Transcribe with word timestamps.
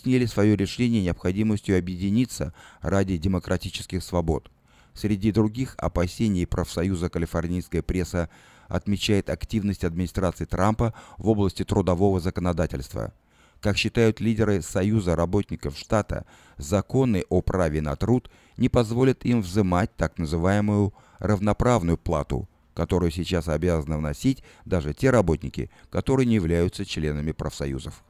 объяснили 0.00 0.24
свое 0.24 0.56
решение 0.56 1.02
необходимостью 1.02 1.78
объединиться 1.78 2.54
ради 2.80 3.18
демократических 3.18 4.02
свобод. 4.02 4.50
Среди 4.94 5.30
других 5.30 5.74
опасений 5.76 6.46
профсоюза 6.46 7.10
«Калифорнийская 7.10 7.82
пресса» 7.82 8.30
отмечает 8.68 9.28
активность 9.28 9.84
администрации 9.84 10.46
Трампа 10.46 10.94
в 11.18 11.28
области 11.28 11.64
трудового 11.64 12.18
законодательства. 12.18 13.12
Как 13.60 13.76
считают 13.76 14.20
лидеры 14.20 14.62
Союза 14.62 15.16
работников 15.16 15.76
штата, 15.76 16.24
законы 16.56 17.24
о 17.28 17.42
праве 17.42 17.82
на 17.82 17.94
труд 17.94 18.30
не 18.56 18.70
позволят 18.70 19.26
им 19.26 19.42
взимать 19.42 19.94
так 19.96 20.18
называемую 20.18 20.94
равноправную 21.18 21.98
плату, 21.98 22.48
которую 22.72 23.10
сейчас 23.10 23.48
обязаны 23.48 23.98
вносить 23.98 24.42
даже 24.64 24.94
те 24.94 25.10
работники, 25.10 25.70
которые 25.90 26.26
не 26.26 26.36
являются 26.36 26.86
членами 26.86 27.32
профсоюзов. 27.32 28.02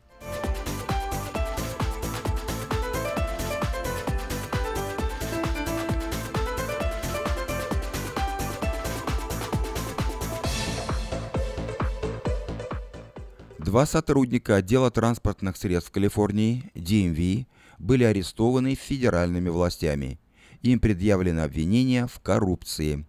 Два 13.71 13.87
сотрудника 13.87 14.57
отдела 14.57 14.91
транспортных 14.91 15.57
средств 15.57 15.93
Калифорнии, 15.93 16.73
DMV, 16.75 17.47
были 17.79 18.03
арестованы 18.03 18.75
федеральными 18.75 19.49
властями. 19.49 20.19
Им 20.63 20.81
предъявлено 20.81 21.45
обвинение 21.45 22.09
в 22.09 22.19
коррупции. 22.19 23.07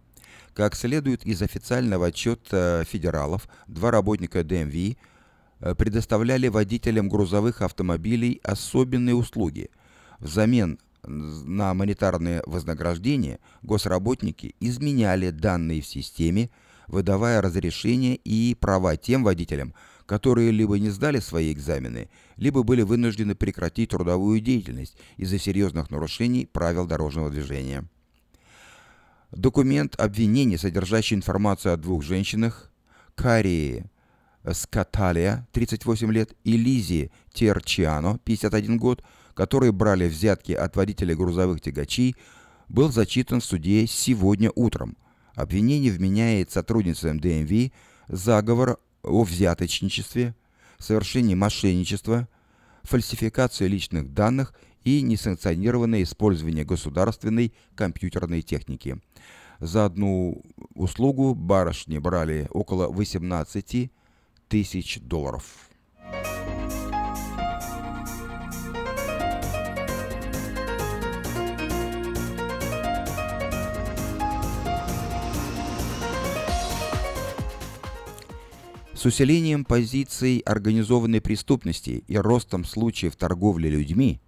Как 0.54 0.76
следует 0.76 1.26
из 1.26 1.42
официального 1.42 2.06
отчета 2.06 2.84
федералов, 2.84 3.48
два 3.66 3.90
работника 3.90 4.42
DMV 4.42 4.96
э, 5.58 5.74
предоставляли 5.74 6.46
водителям 6.46 7.08
грузовых 7.08 7.60
автомобилей 7.60 8.40
особенные 8.44 9.16
услуги. 9.16 9.68
Взамен 10.20 10.78
на 11.04 11.74
монетарное 11.74 12.40
вознаграждение 12.46 13.40
госработники 13.62 14.54
изменяли 14.60 15.30
данные 15.30 15.82
в 15.82 15.86
системе, 15.86 16.50
выдавая 16.86 17.42
разрешения 17.42 18.14
и 18.14 18.54
права 18.54 18.96
тем 18.96 19.24
водителям, 19.24 19.74
которые 20.12 20.50
либо 20.50 20.78
не 20.78 20.90
сдали 20.90 21.20
свои 21.20 21.50
экзамены, 21.54 22.10
либо 22.36 22.62
были 22.62 22.82
вынуждены 22.82 23.34
прекратить 23.34 23.88
трудовую 23.88 24.42
деятельность 24.42 24.94
из-за 25.16 25.38
серьезных 25.38 25.90
нарушений 25.90 26.44
правил 26.44 26.86
дорожного 26.86 27.30
движения. 27.30 27.88
Документ 29.30 29.98
обвинения, 29.98 30.58
содержащий 30.58 31.16
информацию 31.16 31.72
о 31.72 31.78
двух 31.78 32.02
женщинах, 32.02 32.70
Карии 33.14 33.86
Скаталия, 34.52 35.48
38 35.52 36.12
лет, 36.12 36.36
и 36.44 36.58
Лизи 36.58 37.10
Терчиано, 37.32 38.18
51 38.22 38.76
год, 38.76 39.02
которые 39.32 39.72
брали 39.72 40.10
взятки 40.10 40.52
от 40.52 40.76
водителей 40.76 41.14
грузовых 41.14 41.62
тягачей, 41.62 42.16
был 42.68 42.92
зачитан 42.92 43.40
в 43.40 43.46
суде 43.46 43.86
сегодня 43.86 44.52
утром. 44.54 44.94
Обвинение 45.34 45.90
вменяет 45.90 46.50
сотрудницам 46.50 47.18
ДМВ 47.18 47.72
заговор 48.08 48.78
о 49.02 49.22
взяточничестве, 49.22 50.34
совершении 50.78 51.34
мошенничества, 51.34 52.28
фальсификации 52.82 53.66
личных 53.66 54.12
данных 54.12 54.54
и 54.84 55.02
несанкционированное 55.02 56.02
использование 56.02 56.64
государственной 56.64 57.52
компьютерной 57.74 58.42
техники. 58.42 59.00
За 59.60 59.84
одну 59.84 60.42
услугу 60.74 61.34
барышни 61.34 61.98
брали 61.98 62.48
около 62.50 62.88
18 62.88 63.92
тысяч 64.48 64.98
долларов. 65.00 65.70
С 79.02 79.04
усилением 79.04 79.64
позиций 79.64 80.38
организованной 80.46 81.20
преступности 81.20 82.04
и 82.06 82.16
ростом 82.16 82.64
случаев 82.64 83.16
торговли 83.16 83.66
людьми, 83.66 84.20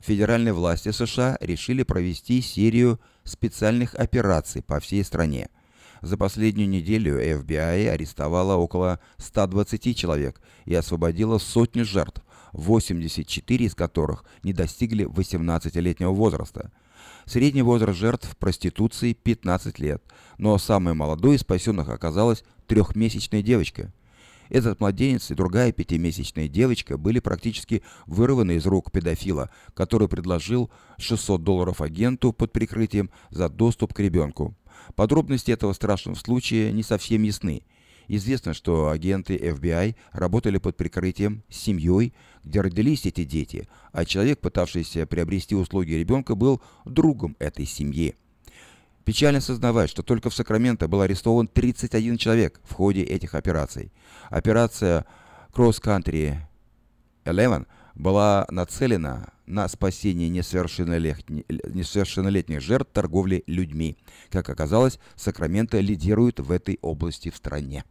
федеральные 0.00 0.52
власти 0.52 0.90
США 0.90 1.38
решили 1.40 1.82
провести 1.82 2.42
серию 2.42 3.00
специальных 3.24 3.94
операций 3.94 4.60
по 4.60 4.80
всей 4.80 5.02
стране. 5.02 5.48
За 6.02 6.18
последнюю 6.18 6.68
неделю 6.68 7.18
FBI 7.18 7.88
арестовала 7.88 8.56
около 8.56 9.00
120 9.16 9.96
человек 9.96 10.42
и 10.66 10.74
освободила 10.74 11.38
сотни 11.38 11.80
жертв, 11.80 12.20
84 12.52 13.64
из 13.64 13.74
которых 13.74 14.26
не 14.42 14.52
достигли 14.52 15.06
18-летнего 15.06 16.10
возраста. 16.10 16.70
Средний 17.24 17.62
возраст 17.62 17.98
жертв 17.98 18.36
проституции 18.36 19.14
15 19.14 19.78
лет, 19.78 20.02
но 20.36 20.58
самой 20.58 20.92
молодой 20.92 21.36
из 21.36 21.40
спасенных 21.40 21.88
оказалась 21.88 22.44
трехмесячная 22.66 23.40
девочка– 23.40 23.90
этот 24.48 24.80
младенец 24.80 25.30
и 25.30 25.34
другая 25.34 25.72
пятимесячная 25.72 26.48
девочка 26.48 26.96
были 26.96 27.20
практически 27.20 27.82
вырваны 28.06 28.56
из 28.56 28.66
рук 28.66 28.90
педофила, 28.90 29.50
который 29.74 30.08
предложил 30.08 30.70
600 30.98 31.42
долларов 31.42 31.80
агенту 31.80 32.32
под 32.32 32.52
прикрытием 32.52 33.10
за 33.30 33.48
доступ 33.48 33.94
к 33.94 34.00
ребенку. 34.00 34.56
Подробности 34.94 35.50
этого 35.50 35.72
страшного 35.72 36.16
случая 36.16 36.72
не 36.72 36.82
совсем 36.82 37.22
ясны. 37.22 37.62
Известно, 38.10 38.54
что 38.54 38.88
агенты 38.88 39.36
FBI 39.36 39.94
работали 40.12 40.56
под 40.56 40.78
прикрытием 40.78 41.42
с 41.50 41.56
семьей, 41.56 42.14
где 42.42 42.62
родились 42.62 43.04
эти 43.04 43.24
дети, 43.24 43.68
а 43.92 44.06
человек, 44.06 44.40
пытавшийся 44.40 45.06
приобрести 45.06 45.54
услуги 45.54 45.92
ребенка, 45.92 46.34
был 46.34 46.62
другом 46.86 47.36
этой 47.38 47.66
семьи. 47.66 48.16
Печально 49.08 49.40
сознавать, 49.40 49.88
что 49.88 50.02
только 50.02 50.28
в 50.28 50.34
Сакраменто 50.34 50.86
был 50.86 51.00
арестован 51.00 51.48
31 51.48 52.18
человек 52.18 52.60
в 52.62 52.74
ходе 52.74 53.00
этих 53.00 53.34
операций. 53.34 53.90
Операция 54.28 55.06
Cross 55.50 55.80
Country 55.82 56.36
11 57.24 57.66
была 57.94 58.46
нацелена 58.50 59.32
на 59.46 59.66
спасение 59.68 60.28
несовершеннолетних, 60.28 61.46
несовершеннолетних 61.48 62.60
жертв 62.60 62.92
торговли 62.92 63.44
людьми. 63.46 63.96
Как 64.28 64.50
оказалось, 64.50 65.00
Сакраменто 65.16 65.80
лидирует 65.80 66.38
в 66.38 66.52
этой 66.52 66.78
области 66.82 67.30
в 67.30 67.36
стране. 67.36 67.84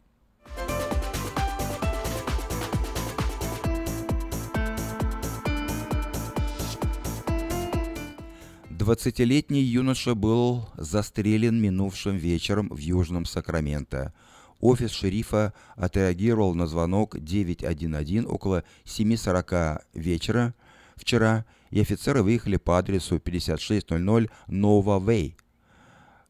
20-летний 8.88 9.60
юноша 9.60 10.14
был 10.14 10.66
застрелен 10.78 11.60
минувшим 11.60 12.16
вечером 12.16 12.70
в 12.70 12.78
Южном 12.78 13.26
Сакраменто. 13.26 14.14
Офис 14.60 14.92
шерифа 14.92 15.52
отреагировал 15.76 16.54
на 16.54 16.66
звонок 16.66 17.18
911 17.20 18.24
около 18.24 18.64
7.40 18.86 19.82
вечера 19.92 20.54
вчера, 20.96 21.44
и 21.68 21.82
офицеры 21.82 22.22
выехали 22.22 22.56
по 22.56 22.78
адресу 22.78 23.20
5600 23.20 24.30
Нова 24.46 24.98
Вей. 25.06 25.36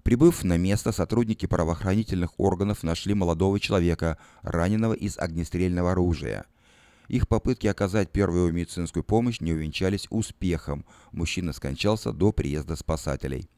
Прибыв 0.02 0.42
на 0.42 0.56
место, 0.56 0.90
сотрудники 0.90 1.46
правоохранительных 1.46 2.40
органов 2.40 2.82
нашли 2.82 3.14
молодого 3.14 3.60
человека, 3.60 4.18
раненого 4.42 4.94
из 4.94 5.16
огнестрельного 5.16 5.92
оружия– 5.92 6.44
их 7.08 7.26
попытки 7.26 7.66
оказать 7.66 8.12
первую 8.12 8.52
медицинскую 8.52 9.02
помощь 9.02 9.40
не 9.40 9.52
увенчались 9.52 10.06
успехом. 10.10 10.84
Мужчина 11.10 11.52
скончался 11.52 12.12
до 12.12 12.32
приезда 12.32 12.76
спасателей. 12.76 13.48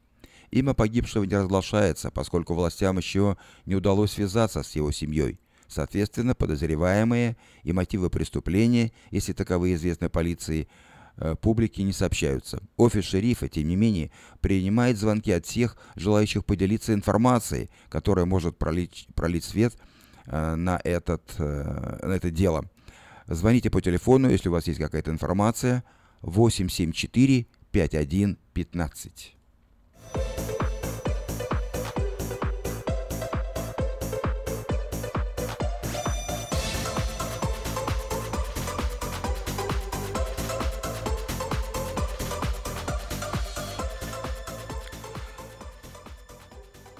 Имя 0.51 0.73
погибшего 0.73 1.23
не 1.23 1.35
разглашается, 1.35 2.11
поскольку 2.11 2.53
властям 2.53 2.97
еще 2.97 3.37
не 3.65 3.75
удалось 3.75 4.13
связаться 4.13 4.63
с 4.63 4.75
его 4.75 4.91
семьей. 4.91 5.39
Соответственно, 5.67 6.35
подозреваемые 6.35 7.37
и 7.63 7.71
мотивы 7.71 8.09
преступления, 8.09 8.91
если 9.09 9.31
таковые 9.31 9.75
известны 9.75 10.09
полиции, 10.09 10.67
э, 11.15 11.35
публике 11.35 11.83
не 11.83 11.93
сообщаются. 11.93 12.61
Офис 12.75 13.05
шерифа, 13.05 13.47
тем 13.47 13.69
не 13.69 13.77
менее, 13.77 14.11
принимает 14.41 14.97
звонки 14.97 15.31
от 15.31 15.45
всех, 15.45 15.77
желающих 15.95 16.43
поделиться 16.43 16.93
информацией, 16.93 17.69
которая 17.89 18.25
может 18.25 18.57
пролить, 18.57 19.07
пролить 19.15 19.45
свет 19.45 19.73
э, 20.25 20.55
на, 20.55 20.79
этот, 20.83 21.23
э, 21.37 21.99
на 22.05 22.13
это 22.13 22.29
дело. 22.31 22.69
Звоните 23.27 23.69
по 23.69 23.81
телефону, 23.81 24.29
если 24.29 24.49
у 24.49 24.51
вас 24.51 24.67
есть 24.67 24.79
какая-то 24.79 25.11
информация. 25.11 25.83
874 26.21 27.45
5115. 27.71 29.35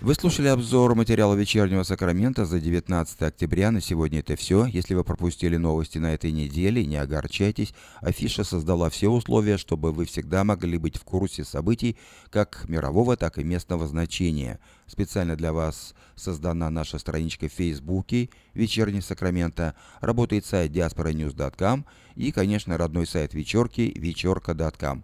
Вы 0.02 0.16
слушали 0.16 0.48
обзор 0.48 0.96
материала 0.96 1.36
«Вечернего 1.36 1.84
Сакрамента» 1.84 2.44
за 2.44 2.60
19 2.60 3.22
октября. 3.22 3.70
На 3.70 3.82
сегодня 3.82 4.22
это 4.22 4.36
все. 4.36 4.66
Если 4.66 4.96
вы 4.96 5.04
пропустили 5.04 5.58
новости 5.58 6.00
на 6.00 6.16
этой 6.16 6.32
неделе, 6.32 6.84
не 6.84 6.98
огорчайтесь. 6.98 7.76
Афиша 8.00 8.44
создала 8.44 8.90
все 8.90 9.10
условия, 9.10 9.60
чтобы 9.60 9.92
вы 9.92 10.06
всегда 10.06 10.44
могли 10.44 10.80
быть 10.80 10.98
в 10.98 11.04
курсе 11.04 11.44
событий 11.44 11.98
как 12.32 12.68
мирового, 12.68 13.16
так 13.16 13.38
и 13.38 13.44
местного 13.44 13.86
значения. 13.86 14.60
Специально 14.88 15.36
для 15.36 15.54
вас 15.54 15.94
создана 16.16 16.72
наша 16.72 16.98
страничка 16.98 17.48
в 17.48 17.54
Фейсбуке 17.54 18.32
«Вечерний 18.56 19.02
Сакрамента». 19.02 19.76
Работает 20.00 20.48
сайт 20.48 20.72
diasporanews.com 20.72 21.86
и, 22.16 22.32
конечно, 22.32 22.76
родной 22.76 23.06
сайт 23.06 23.36
вечерки 23.36 23.94
вечерка.com. 23.96 25.04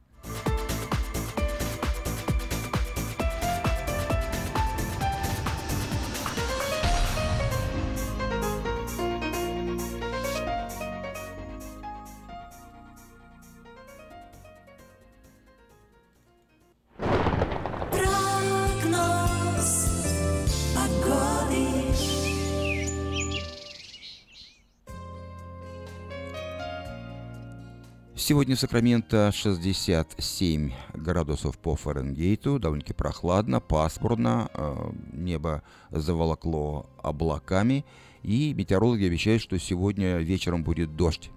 Сегодня 28.51 28.67
Сакраменто 28.67 29.31
67 29.31 30.73
градусов 30.93 31.57
по 31.57 31.77
Фаренгейту, 31.77 32.59
довольно-таки 32.59 32.91
прохладно, 32.91 33.61
пасмурно, 33.61 34.49
э, 34.53 34.91
небо 35.13 35.63
заволокло 35.89 36.89
облаками, 37.01 37.85
и 38.23 38.53
метеорологи 38.53 39.05
обещают, 39.05 39.41
что 39.41 39.57
сегодня 39.57 40.17
вечером 40.17 40.65
будет 40.65 40.97
дождь. 40.97 41.31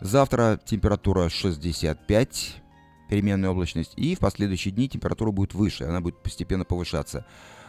Завтра 0.00 0.60
температура 0.66 1.28
65, 1.28 2.56
переменная 3.08 3.50
облачность, 3.50 3.92
и 3.94 4.16
в 4.16 4.18
последующие 4.18 4.74
дни 4.74 4.88
температура 4.88 5.30
будет 5.30 5.54
выше, 5.54 5.84
она 5.84 6.00
будет 6.00 6.20
постепенно 6.24 6.64
повышаться. 6.64 7.24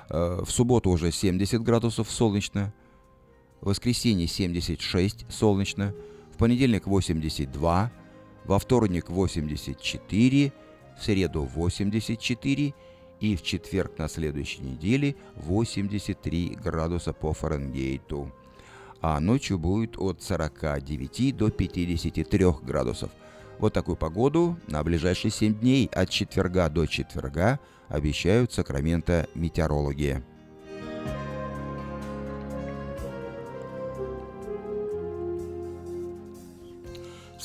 Э, 0.09 0.41
в 0.43 0.49
субботу 0.49 0.89
уже 0.89 1.11
70 1.11 1.61
градусов 1.61 2.09
солнечно, 2.09 2.73
в 3.61 3.67
воскресенье 3.67 4.25
76 4.25 5.27
солнечно, 5.29 5.93
в 6.33 6.37
понедельник 6.37 6.87
82, 6.87 7.91
во 8.45 8.59
вторник 8.59 9.09
84, 9.09 10.53
в 10.97 11.03
среду 11.03 11.43
84 11.43 12.73
и 13.19 13.35
в 13.35 13.41
четверг 13.41 13.97
на 13.97 14.07
следующей 14.07 14.61
неделе 14.61 15.15
83 15.35 16.57
градуса 16.63 17.13
по 17.13 17.33
Фаренгейту. 17.33 18.31
А 19.01 19.19
ночью 19.19 19.59
будет 19.59 19.97
от 19.97 20.21
49 20.21 21.35
до 21.35 21.51
53 21.51 22.45
градусов. 22.63 23.11
Вот 23.59 23.73
такую 23.73 23.95
погоду 23.95 24.57
на 24.67 24.83
ближайшие 24.83 25.31
7 25.31 25.59
дней 25.59 25.89
от 25.93 26.09
четверга 26.09 26.69
до 26.69 26.85
четверга 26.85 27.59
обещают 27.87 28.51
Сакраменто 28.51 29.27
метеорологи. 29.33 30.23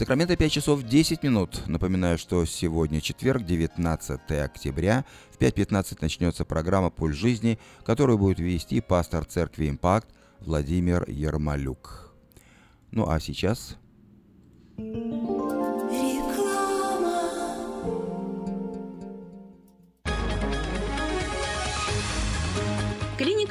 Сакраменто 0.01 0.35
5 0.35 0.51
часов 0.51 0.83
10 0.83 1.23
минут. 1.25 1.61
Напоминаю, 1.67 2.17
что 2.17 2.47
сегодня 2.47 3.03
четверг, 3.03 3.45
19 3.45 4.31
октября. 4.31 5.05
В 5.31 5.37
5.15 5.37 5.99
начнется 6.01 6.47
программа 6.47 6.89
«Пуль 6.89 7.13
жизни», 7.13 7.59
которую 7.85 8.17
будет 8.17 8.39
вести 8.39 8.81
пастор 8.81 9.27
церкви 9.27 9.69
«Импакт» 9.69 10.09
Владимир 10.39 11.05
Ермолюк. 11.07 12.15
Ну 12.93 13.11
а 13.11 13.21
сейчас... 13.21 13.77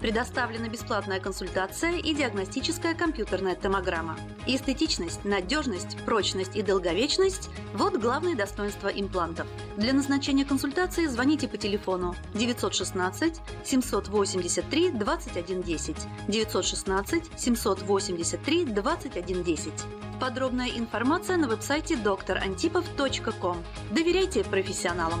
Предоставлена 0.00 0.68
бесплатная 0.68 1.20
консультация 1.20 1.92
и 1.92 2.14
диагностическая 2.14 2.94
компьютерная 2.94 3.54
томограмма. 3.54 4.16
Эстетичность, 4.46 5.24
надежность, 5.24 5.96
прочность 6.04 6.56
и 6.56 6.62
долговечность– 6.62 7.50
вот 7.74 7.96
главные 7.96 8.36
достоинства 8.36 8.88
имплантов. 8.88 9.46
Для 9.76 9.92
назначения 9.92 10.44
консультации 10.44 11.06
звоните 11.06 11.48
по 11.48 11.56
телефону 11.56 12.14
916 12.34 13.40
783 13.64 14.90
2110 14.90 15.96
916 16.28 17.24
783 17.36 18.64
2110. 18.66 19.72
Подробная 20.20 20.68
информация 20.68 21.36
на 21.36 21.48
веб-сайте 21.48 21.96
doctorantipov.com. 21.96 23.58
Доверяйте 23.90 24.44
профессионалам. 24.44 25.20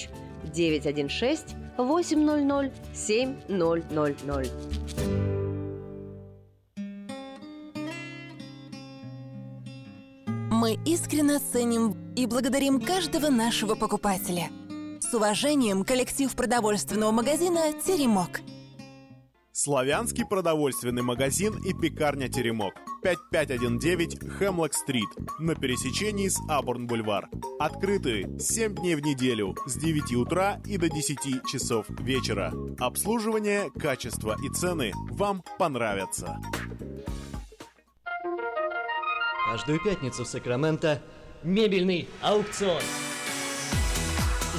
916 0.53 1.55
800 1.77 2.71
7000. 2.93 4.51
Мы 10.51 10.77
искренне 10.85 11.39
ценим 11.39 11.95
и 12.15 12.27
благодарим 12.27 12.79
каждого 12.79 13.29
нашего 13.29 13.75
покупателя. 13.75 14.49
С 14.99 15.13
уважением, 15.13 15.83
коллектив 15.83 16.33
продовольственного 16.35 17.11
магазина 17.11 17.73
«Теремок». 17.83 18.41
Славянский 19.53 20.25
продовольственный 20.25 21.01
магазин 21.01 21.61
и 21.63 21.73
пекарня 21.73 22.29
«Теремок». 22.29 22.73
5519 23.03 24.29
Хемлок-стрит 24.37 25.09
на 25.39 25.55
пересечении 25.55 26.29
с 26.29 26.39
Абурн-бульвар. 26.47 27.27
Открыты 27.59 28.29
7 28.39 28.75
дней 28.75 28.95
в 28.95 29.01
неделю 29.01 29.55
с 29.65 29.75
9 29.75 30.13
утра 30.13 30.61
и 30.65 30.77
до 30.77 30.87
10 30.87 31.45
часов 31.51 31.85
вечера. 31.89 32.53
Обслуживание, 32.79 33.69
качество 33.77 34.37
и 34.41 34.49
цены 34.49 34.93
вам 35.09 35.43
понравятся. 35.59 36.39
Каждую 39.51 39.83
пятницу 39.83 40.23
в 40.23 40.27
Сакраменто 40.27 41.01
мебельный 41.43 42.07
аукцион– 42.21 42.81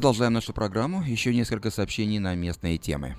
Продолжаем 0.00 0.32
нашу 0.32 0.54
программу. 0.54 1.02
Еще 1.02 1.34
несколько 1.34 1.70
сообщений 1.70 2.18
на 2.18 2.34
местные 2.34 2.78
темы. 2.78 3.18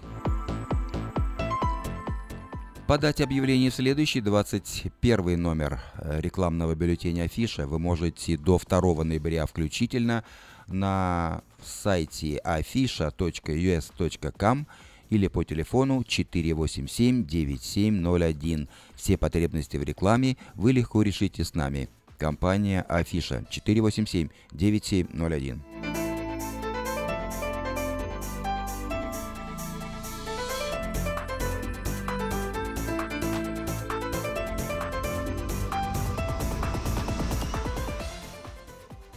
Подать 2.87 3.21
объявление 3.21 3.69
в 3.69 3.75
следующий 3.75 4.19
21 4.19 5.39
номер 5.39 5.79
э, 5.99 6.19
рекламного 6.19 6.73
бюллетеня 6.73 7.25
Афиша 7.25 7.67
вы 7.67 7.77
можете 7.77 8.35
до 8.35 8.57
2 8.57 9.03
ноября 9.03 9.45
включительно 9.45 10.23
на 10.65 11.43
сайте 11.63 12.41
afisha.us.com 12.43 14.65
или 15.11 15.27
по 15.27 15.43
телефону 15.43 16.01
487-9701. 16.01 18.67
Все 18.95 19.19
потребности 19.19 19.77
в 19.77 19.83
рекламе 19.83 20.35
вы 20.55 20.71
легко 20.71 21.03
решите 21.03 21.43
с 21.43 21.53
нами. 21.53 21.89
Компания 22.17 22.81
Афиша 22.81 23.45
487-9701. 23.51 26.00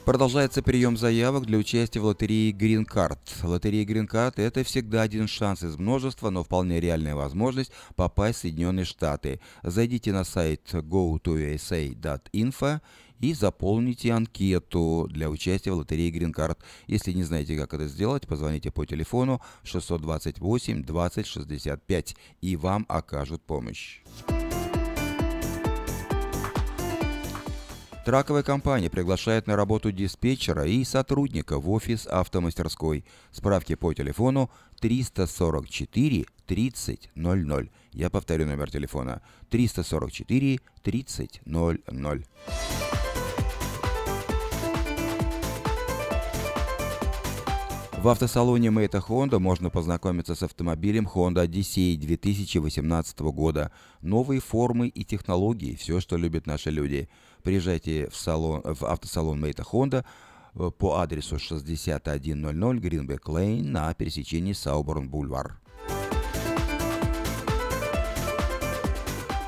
Продолжается 0.05 0.63
прием 0.63 0.99
заявок 0.99 1.47
для 1.47 1.57
участия 1.57 1.99
в 1.99 2.05
лотерее 2.05 2.53
Green 2.53 2.87
Card. 2.87 3.19
Лотерея 3.43 3.87
Green 3.87 4.07
Card– 4.07 4.35
это 4.37 4.63
всегда 4.63 5.01
один 5.01 5.27
шанс 5.27 5.63
из 5.63 5.79
множества, 5.79 6.29
но 6.29 6.45
вполне 6.45 6.79
реальная 6.79 7.15
возможность 7.15 7.73
попасть 7.97 8.37
в 8.39 8.43
Соединенные 8.43 8.85
Штаты. 8.85 9.41
Зайдите 9.63 10.13
на 10.13 10.25
сайт 10.25 10.75
go2usa.info 10.75 12.83
и 13.21 13.33
заполните 13.33 14.13
анкету 14.13 15.09
для 15.11 15.31
участия 15.31 15.73
в 15.73 15.77
лотерее 15.77 16.11
Green 16.11 16.35
Card. 16.35 16.59
Если 16.87 17.13
не 17.13 17.23
знаете, 17.23 17.57
как 17.57 17.73
это 17.73 17.89
сделать, 17.89 18.27
позвоните 18.27 18.71
по 18.71 18.85
телефону 18.85 19.41
628 19.63 20.85
20 20.85 21.27
65 21.27 22.17
и 22.43 22.57
вам 22.57 22.85
окажут 22.91 23.41
помощь. 23.41 24.03
Траковая 28.05 28.43
компания 28.43 28.91
приглашает 28.91 29.47
на 29.47 29.57
работу 29.57 29.91
диспетчера 29.91 30.67
и 30.67 30.85
сотрудника 30.85 31.59
в 31.59 31.71
офис 31.71 32.07
автомастерской. 32.07 33.03
Справки 33.33 33.77
по 33.77 33.95
телефону 33.95 34.51
344 34.81 36.27
30 36.47 37.11
00. 37.15 37.71
Я 37.93 38.11
повторю 38.11 38.45
номер 38.45 38.71
телефона 38.71 39.23
344 39.49 40.61
30 40.83 41.41
00. 41.47 42.25
В 48.05 48.09
автосалоне 48.09 48.71
Мэйта 48.71 48.99
Honda 48.99 49.39
можно 49.39 49.71
познакомиться 49.71 50.35
с 50.35 50.43
автомобилем 50.43 51.09
Honda 51.09 51.47
Odyssey 51.47 51.97
2018 51.97 53.19
года. 53.21 53.73
Новые 54.03 54.43
формы 54.43 54.89
и 54.89 55.05
технологии– 55.05 55.75
все, 55.81 56.01
что 56.01 56.19
любят 56.19 56.47
наши 56.47 56.71
люди. 56.71 57.09
Приезжайте 57.45 58.09
в, 58.09 58.17
салон, 58.17 58.63
в 58.65 58.85
автосалон 58.85 59.39
Мэйта 59.39 59.63
Honda 59.71 60.03
э, 60.55 60.71
по 60.77 60.97
адресу 60.97 61.39
6100 61.39 62.19
Гринбек 62.81 63.29
Лейн 63.29 63.71
на 63.71 63.93
пересечении 63.93 64.55
Сауборн 64.55 65.11
Бульвар. 65.11 65.61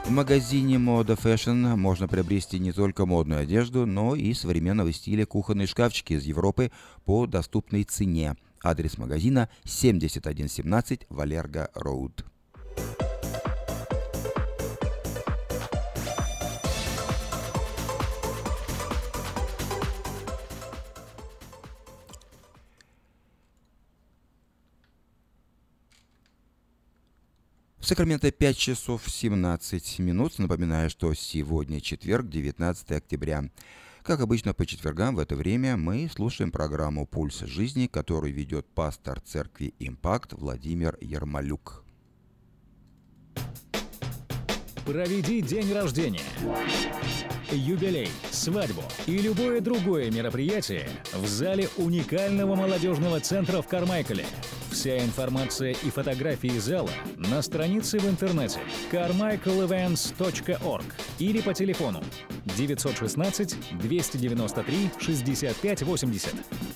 В 0.04 0.10
магазине 0.10 0.76
Moda 0.76 1.18
Fashion 1.18 1.74
можно 1.74 2.06
приобрести 2.06 2.58
не 2.58 2.72
только 2.72 3.06
модную 3.06 3.40
одежду, 3.40 3.86
но 3.86 4.14
и 4.14 4.34
современного 4.34 4.92
стиля 4.92 5.24
кухонные 5.24 5.66
шкафчики 5.66 6.12
из 6.12 6.24
Европы 6.24 6.70
по 7.06 7.26
доступной 7.26 7.84
цене. 7.84 8.36
Адрес 8.62 8.98
магазина 8.98 9.48
7117 9.64 11.06
Валерго 11.08 11.70
Роуд. 11.74 12.26
Сакраменто 27.86 28.32
5 28.32 28.56
часов 28.56 29.02
17 29.06 30.00
минут. 30.00 30.40
Напоминаю, 30.40 30.90
что 30.90 31.14
сегодня 31.14 31.80
четверг, 31.80 32.28
19 32.28 32.90
октября. 32.90 33.44
Как 34.02 34.18
обычно 34.18 34.52
по 34.54 34.66
четвергам 34.66 35.14
в 35.14 35.20
это 35.20 35.36
время 35.36 35.76
мы 35.76 36.10
слушаем 36.12 36.50
программу 36.50 37.06
«Пульс 37.06 37.42
жизни», 37.42 37.86
которую 37.86 38.34
ведет 38.34 38.66
пастор 38.66 39.20
церкви 39.20 39.72
«Импакт» 39.78 40.32
Владимир 40.32 40.98
Ермолюк. 41.00 41.84
Проведи 44.84 45.40
день 45.40 45.72
рождения, 45.72 46.26
юбилей, 47.52 48.08
свадьбу 48.32 48.82
и 49.06 49.16
любое 49.18 49.60
другое 49.60 50.10
мероприятие 50.10 50.88
в 51.14 51.24
зале 51.28 51.68
уникального 51.76 52.56
молодежного 52.56 53.20
центра 53.20 53.62
в 53.62 53.68
Кармайкале. 53.68 54.26
Вся 54.86 54.98
информация 54.98 55.72
и 55.72 55.90
фотографии 55.90 56.60
зала 56.60 56.92
на 57.16 57.42
странице 57.42 57.98
в 57.98 58.08
интернете 58.08 58.60
carmichaelevents.org 58.92 60.84
или 61.18 61.40
по 61.40 61.52
телефону 61.52 62.04
916 62.56 63.56
293 63.80 64.90
6580. 65.00 66.75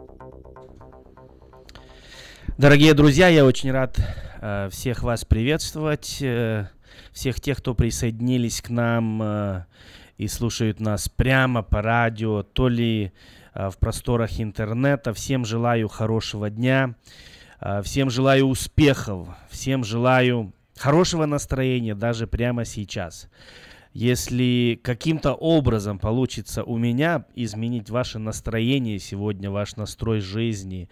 Дорогие 2.57 2.93
друзья, 2.93 3.29
я 3.29 3.45
очень 3.45 3.71
рад 3.71 3.97
э, 4.41 4.69
всех 4.71 5.03
вас 5.03 5.23
приветствовать, 5.23 6.17
э, 6.21 6.67
всех 7.13 7.39
тех, 7.39 7.57
кто 7.57 7.73
присоединились 7.73 8.61
к 8.61 8.69
нам 8.69 9.21
э, 9.23 9.65
и 10.17 10.27
слушают 10.27 10.79
нас 10.79 11.07
прямо 11.07 11.63
по 11.63 11.81
радио, 11.81 12.43
то 12.43 12.67
ли 12.67 13.13
э, 13.53 13.69
в 13.69 13.77
просторах 13.77 14.39
интернета. 14.39 15.13
Всем 15.13 15.45
желаю 15.45 15.87
хорошего 15.87 16.49
дня, 16.49 16.95
э, 17.61 17.81
всем 17.83 18.09
желаю 18.09 18.45
успехов, 18.45 19.29
всем 19.49 19.83
желаю 19.83 20.53
хорошего 20.77 21.25
настроения 21.25 21.95
даже 21.95 22.27
прямо 22.27 22.65
сейчас. 22.65 23.29
Если 23.93 24.79
каким-то 24.81 25.33
образом 25.33 25.99
получится 25.99 26.63
у 26.63 26.77
меня 26.77 27.25
изменить 27.35 27.89
ваше 27.89 28.19
настроение 28.19 28.99
сегодня, 28.99 29.51
ваш 29.51 29.75
настрой 29.75 30.21
жизни, 30.21 30.87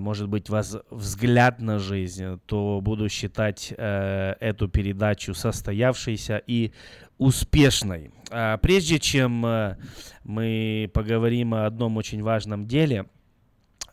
может 0.00 0.28
быть, 0.28 0.48
вас 0.48 0.76
взгляд 0.90 1.60
на 1.60 1.78
жизнь, 1.78 2.40
то 2.46 2.80
буду 2.80 3.08
считать 3.08 3.74
э, 3.76 4.34
эту 4.38 4.68
передачу 4.68 5.34
состоявшейся 5.34 6.40
и 6.46 6.72
успешной. 7.18 8.12
А, 8.30 8.58
прежде 8.58 8.98
чем 8.98 9.44
э, 9.44 9.76
мы 10.22 10.90
поговорим 10.94 11.54
о 11.54 11.66
одном 11.66 11.96
очень 11.96 12.22
важном 12.22 12.66
деле, 12.66 13.06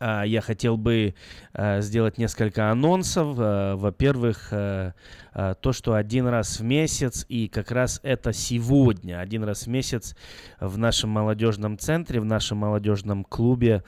я 0.01 0.41
хотел 0.41 0.77
бы 0.77 1.13
а, 1.53 1.81
сделать 1.81 2.17
несколько 2.17 2.71
анонсов. 2.71 3.35
А, 3.37 3.75
во-первых, 3.75 4.49
то, 4.51 5.71
что 5.71 5.93
один 5.93 6.27
раз 6.27 6.59
в 6.59 6.63
месяц, 6.63 7.25
и 7.29 7.47
как 7.47 7.71
раз 7.71 8.01
это 8.03 8.33
сегодня, 8.33 9.19
один 9.21 9.45
раз 9.45 9.63
в 9.63 9.67
месяц 9.67 10.13
в 10.59 10.77
нашем 10.77 11.09
молодежном 11.09 11.77
центре, 11.77 12.19
в 12.19 12.25
нашем 12.25 12.57
молодежном 12.57 13.23
клубе 13.23 13.81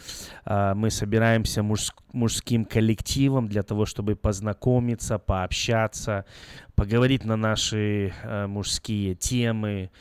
мы 0.45 0.89
собираемся 0.89 1.61
муж, 1.61 1.91
мужским 2.13 2.63
коллективом 2.63 3.49
для 3.49 3.61
того, 3.63 3.85
чтобы 3.85 4.15
познакомиться, 4.15 5.19
пообщаться, 5.19 6.23
поговорить 6.75 7.25
на 7.25 7.35
наши 7.35 8.13
мужские 8.47 9.15
темы, 9.15 9.91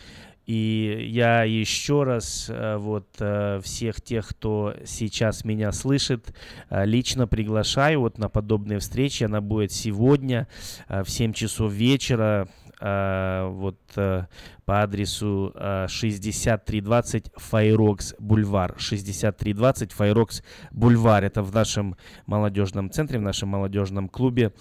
и 0.46 1.08
я 1.10 1.44
еще 1.44 2.02
раз 2.02 2.46
э, 2.48 2.76
вот 2.76 3.06
э, 3.20 3.60
всех 3.62 4.00
тех, 4.00 4.28
кто 4.28 4.74
сейчас 4.84 5.44
меня 5.44 5.70
слышит, 5.70 6.34
э, 6.68 6.84
лично 6.84 7.28
приглашаю 7.28 8.00
вот 8.00 8.18
на 8.18 8.28
подобные 8.28 8.80
встречи. 8.80 9.22
Она 9.22 9.40
будет 9.40 9.72
сегодня 9.72 10.48
в 10.88 11.08
7 11.08 11.32
часов 11.32 11.72
вечера 11.72 12.48
вот 12.82 13.78
по 13.94 14.82
адресу 14.82 15.54
6320 15.88 17.30
Fair 17.36 17.75
Oaks 17.75 18.14
Boulevard. 18.18 18.74
6320 18.76 19.92
Fair 19.92 20.17
Oaks 20.17 20.42
Boulevard. 20.72 21.22
Это 21.22 21.42
в 21.42 21.54
нашем 21.54 21.96
молодежном 22.26 22.90
центре, 22.90 23.20
в 23.20 23.22
нашем 23.22 23.50
молодежном 23.50 24.08
клубе. 24.08 24.52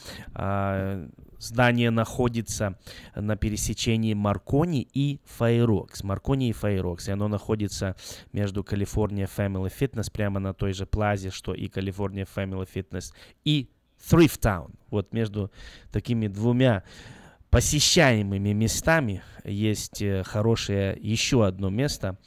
Здание 1.39 1.89
находится 1.89 2.77
на 3.15 3.35
пересечении 3.35 4.13
Маркони 4.13 4.87
и 4.93 5.19
Fair 5.25 5.60
Oaks. 5.60 6.03
Маркони 6.03 6.49
и 6.49 6.53
Fair 6.53 6.77
Oaks. 6.77 7.07
И 7.07 7.11
оно 7.11 7.27
находится 7.27 7.95
между 8.31 8.61
California 8.61 9.27
Family 9.27 9.71
Fitness, 9.75 10.11
прямо 10.11 10.39
на 10.39 10.53
той 10.53 10.73
же 10.73 10.85
плазе, 10.85 11.31
что 11.31 11.55
и 11.55 11.67
California 11.67 12.27
Family 12.35 12.69
Fitness, 12.71 13.11
и 13.43 13.71
Thrift 13.99 14.39
Town. 14.39 14.71
Вот 14.91 15.13
между 15.13 15.51
такими 15.91 16.27
двумя 16.27 16.83
посещаемыми 17.51 18.53
местами 18.53 19.21
есть 19.43 20.01
э, 20.01 20.23
хорошее 20.23 20.97
еще 20.99 21.45
одно 21.45 21.69
место. 21.69 22.17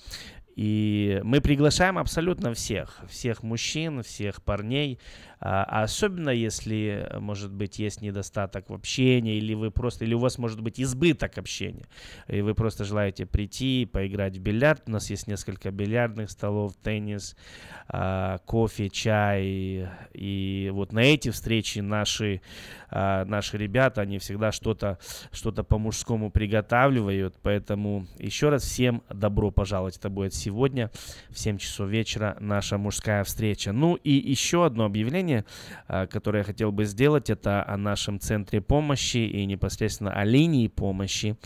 И 0.54 1.20
мы 1.24 1.40
приглашаем 1.40 1.98
абсолютно 1.98 2.54
всех, 2.54 3.00
всех 3.08 3.42
мужчин, 3.42 4.04
всех 4.04 4.40
парней, 4.42 5.00
а, 5.46 5.82
особенно 5.82 6.30
если, 6.30 7.06
может 7.20 7.52
быть, 7.52 7.78
есть 7.78 8.00
недостаток 8.00 8.70
в 8.70 8.72
общении, 8.72 9.36
или 9.36 9.52
вы 9.52 9.70
просто, 9.70 10.06
или 10.06 10.14
у 10.14 10.18
вас 10.18 10.38
может 10.38 10.62
быть 10.62 10.80
избыток 10.80 11.36
общения, 11.36 11.84
и 12.28 12.40
вы 12.40 12.54
просто 12.54 12.84
желаете 12.84 13.26
прийти, 13.26 13.84
поиграть 13.84 14.38
в 14.38 14.40
бильярд. 14.40 14.84
У 14.86 14.90
нас 14.90 15.10
есть 15.10 15.26
несколько 15.26 15.70
бильярдных 15.70 16.30
столов, 16.30 16.74
теннис, 16.82 17.36
а, 17.88 18.38
кофе, 18.46 18.88
чай. 18.88 19.88
И 20.14 20.70
вот 20.72 20.92
на 20.92 21.00
эти 21.00 21.30
встречи 21.30 21.80
наши, 21.80 22.40
а, 22.88 23.26
наши 23.26 23.58
ребята, 23.58 24.00
они 24.00 24.18
всегда 24.18 24.50
что-то 24.50 24.98
что 25.30 25.52
по-мужскому 25.52 26.30
приготавливают. 26.30 27.36
Поэтому 27.42 28.06
еще 28.18 28.48
раз 28.48 28.62
всем 28.62 29.02
добро 29.10 29.50
пожаловать. 29.50 29.98
Это 29.98 30.08
будет 30.08 30.32
сегодня 30.32 30.90
в 31.28 31.38
7 31.38 31.58
часов 31.58 31.90
вечера 31.90 32.36
наша 32.40 32.78
мужская 32.78 33.24
встреча. 33.24 33.72
Ну 33.72 33.96
и 33.96 34.12
еще 34.12 34.64
одно 34.64 34.86
объявление 34.86 35.33
объявление, 35.34 35.44
а, 35.88 36.06
которое 36.06 36.38
я 36.38 36.44
хотел 36.44 36.72
бы 36.72 36.84
сделать, 36.84 37.30
это 37.30 37.66
о 37.66 37.76
нашем 37.76 38.20
центре 38.20 38.60
помощи 38.60 39.18
и 39.18 39.46
непосредственно 39.46 40.12
о 40.12 40.24
линии 40.24 40.68
помощи. 40.68 41.36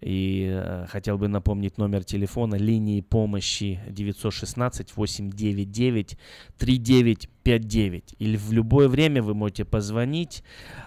И 0.00 0.48
э, 0.50 0.86
хотел 0.88 1.18
бы 1.18 1.28
напомнить 1.28 1.78
номер 1.78 2.04
телефона 2.04 2.54
линии 2.54 3.00
помощи 3.00 3.80
916 3.88 4.96
899 4.96 6.18
3959. 6.58 8.14
Или 8.18 8.36
в 8.36 8.52
любое 8.52 8.88
время 8.88 9.22
вы 9.22 9.34
можете 9.34 9.64
позвонить, 9.64 10.44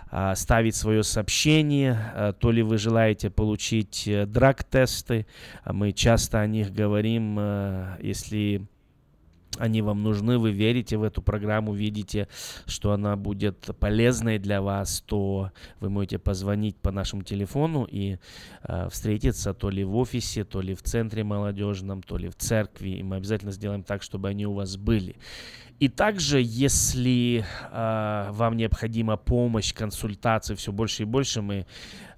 а, 0.10 0.36
ставить 0.36 0.76
свое 0.76 1.04
сообщение, 1.04 2.34
то 2.40 2.52
ли 2.52 2.64
вы 2.64 2.78
желаете 2.78 3.30
получить 3.30 4.08
э, 4.08 4.26
драг-тесты. 4.26 5.26
Мы 5.66 5.92
часто 5.92 6.40
о 6.40 6.48
них 6.48 6.72
говорим, 6.72 7.38
э, 7.40 7.98
если 8.02 8.62
они 9.62 9.82
вам 9.82 10.02
нужны, 10.02 10.38
вы 10.38 10.52
верите 10.52 10.98
в 10.98 11.04
эту 11.04 11.22
программу, 11.22 11.74
видите, 11.74 12.28
что 12.66 12.92
она 12.92 13.16
будет 13.16 13.70
полезной 13.80 14.40
для 14.40 14.62
вас, 14.62 15.02
то 15.06 15.52
вы 15.80 15.90
можете 15.90 16.18
позвонить 16.18 16.78
по 16.78 16.92
нашему 16.92 17.24
телефону 17.24 17.88
и 17.90 18.18
э, 18.64 18.90
встретиться 18.90 19.54
то 19.54 19.70
ли 19.70 19.84
в 19.84 19.96
офисе, 19.96 20.44
то 20.44 20.62
ли 20.62 20.74
в 20.74 20.82
центре 20.82 21.24
молодежном, 21.24 22.02
то 22.02 22.18
ли 22.18 22.28
в 22.30 22.36
церкви, 22.36 22.90
и 22.90 23.04
мы 23.04 23.18
обязательно 23.18 23.52
сделаем 23.52 23.84
так, 23.84 24.02
чтобы 24.02 24.30
они 24.30 24.48
у 24.48 24.54
вас 24.54 24.78
были. 24.78 25.16
И 25.82 25.90
также, 25.90 26.40
если 26.40 27.44
э, 27.72 28.30
вам 28.32 28.56
необходима 28.56 29.18
помощь, 29.18 29.74
консультации, 29.74 30.54
все 30.54 30.72
больше 30.72 31.02
и 31.02 31.06
больше 31.08 31.42
мы 31.42 31.66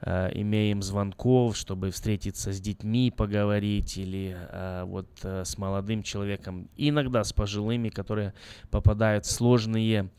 э, 0.01 0.31
имеем 0.33 0.81
звонков, 0.81 1.55
чтобы 1.55 1.89
встретиться 1.91 2.51
с 2.51 2.59
детьми, 2.59 3.09
поговорить, 3.09 3.97
или 3.97 4.35
э, 4.37 4.83
вот 4.83 5.07
э, 5.23 5.45
с 5.45 5.57
молодым 5.57 6.03
человеком, 6.03 6.67
иногда 6.75 7.23
с 7.23 7.31
пожилыми, 7.31 7.87
которые 7.87 8.33
попадают 8.69 9.25
в 9.25 9.31
сложные 9.31 10.09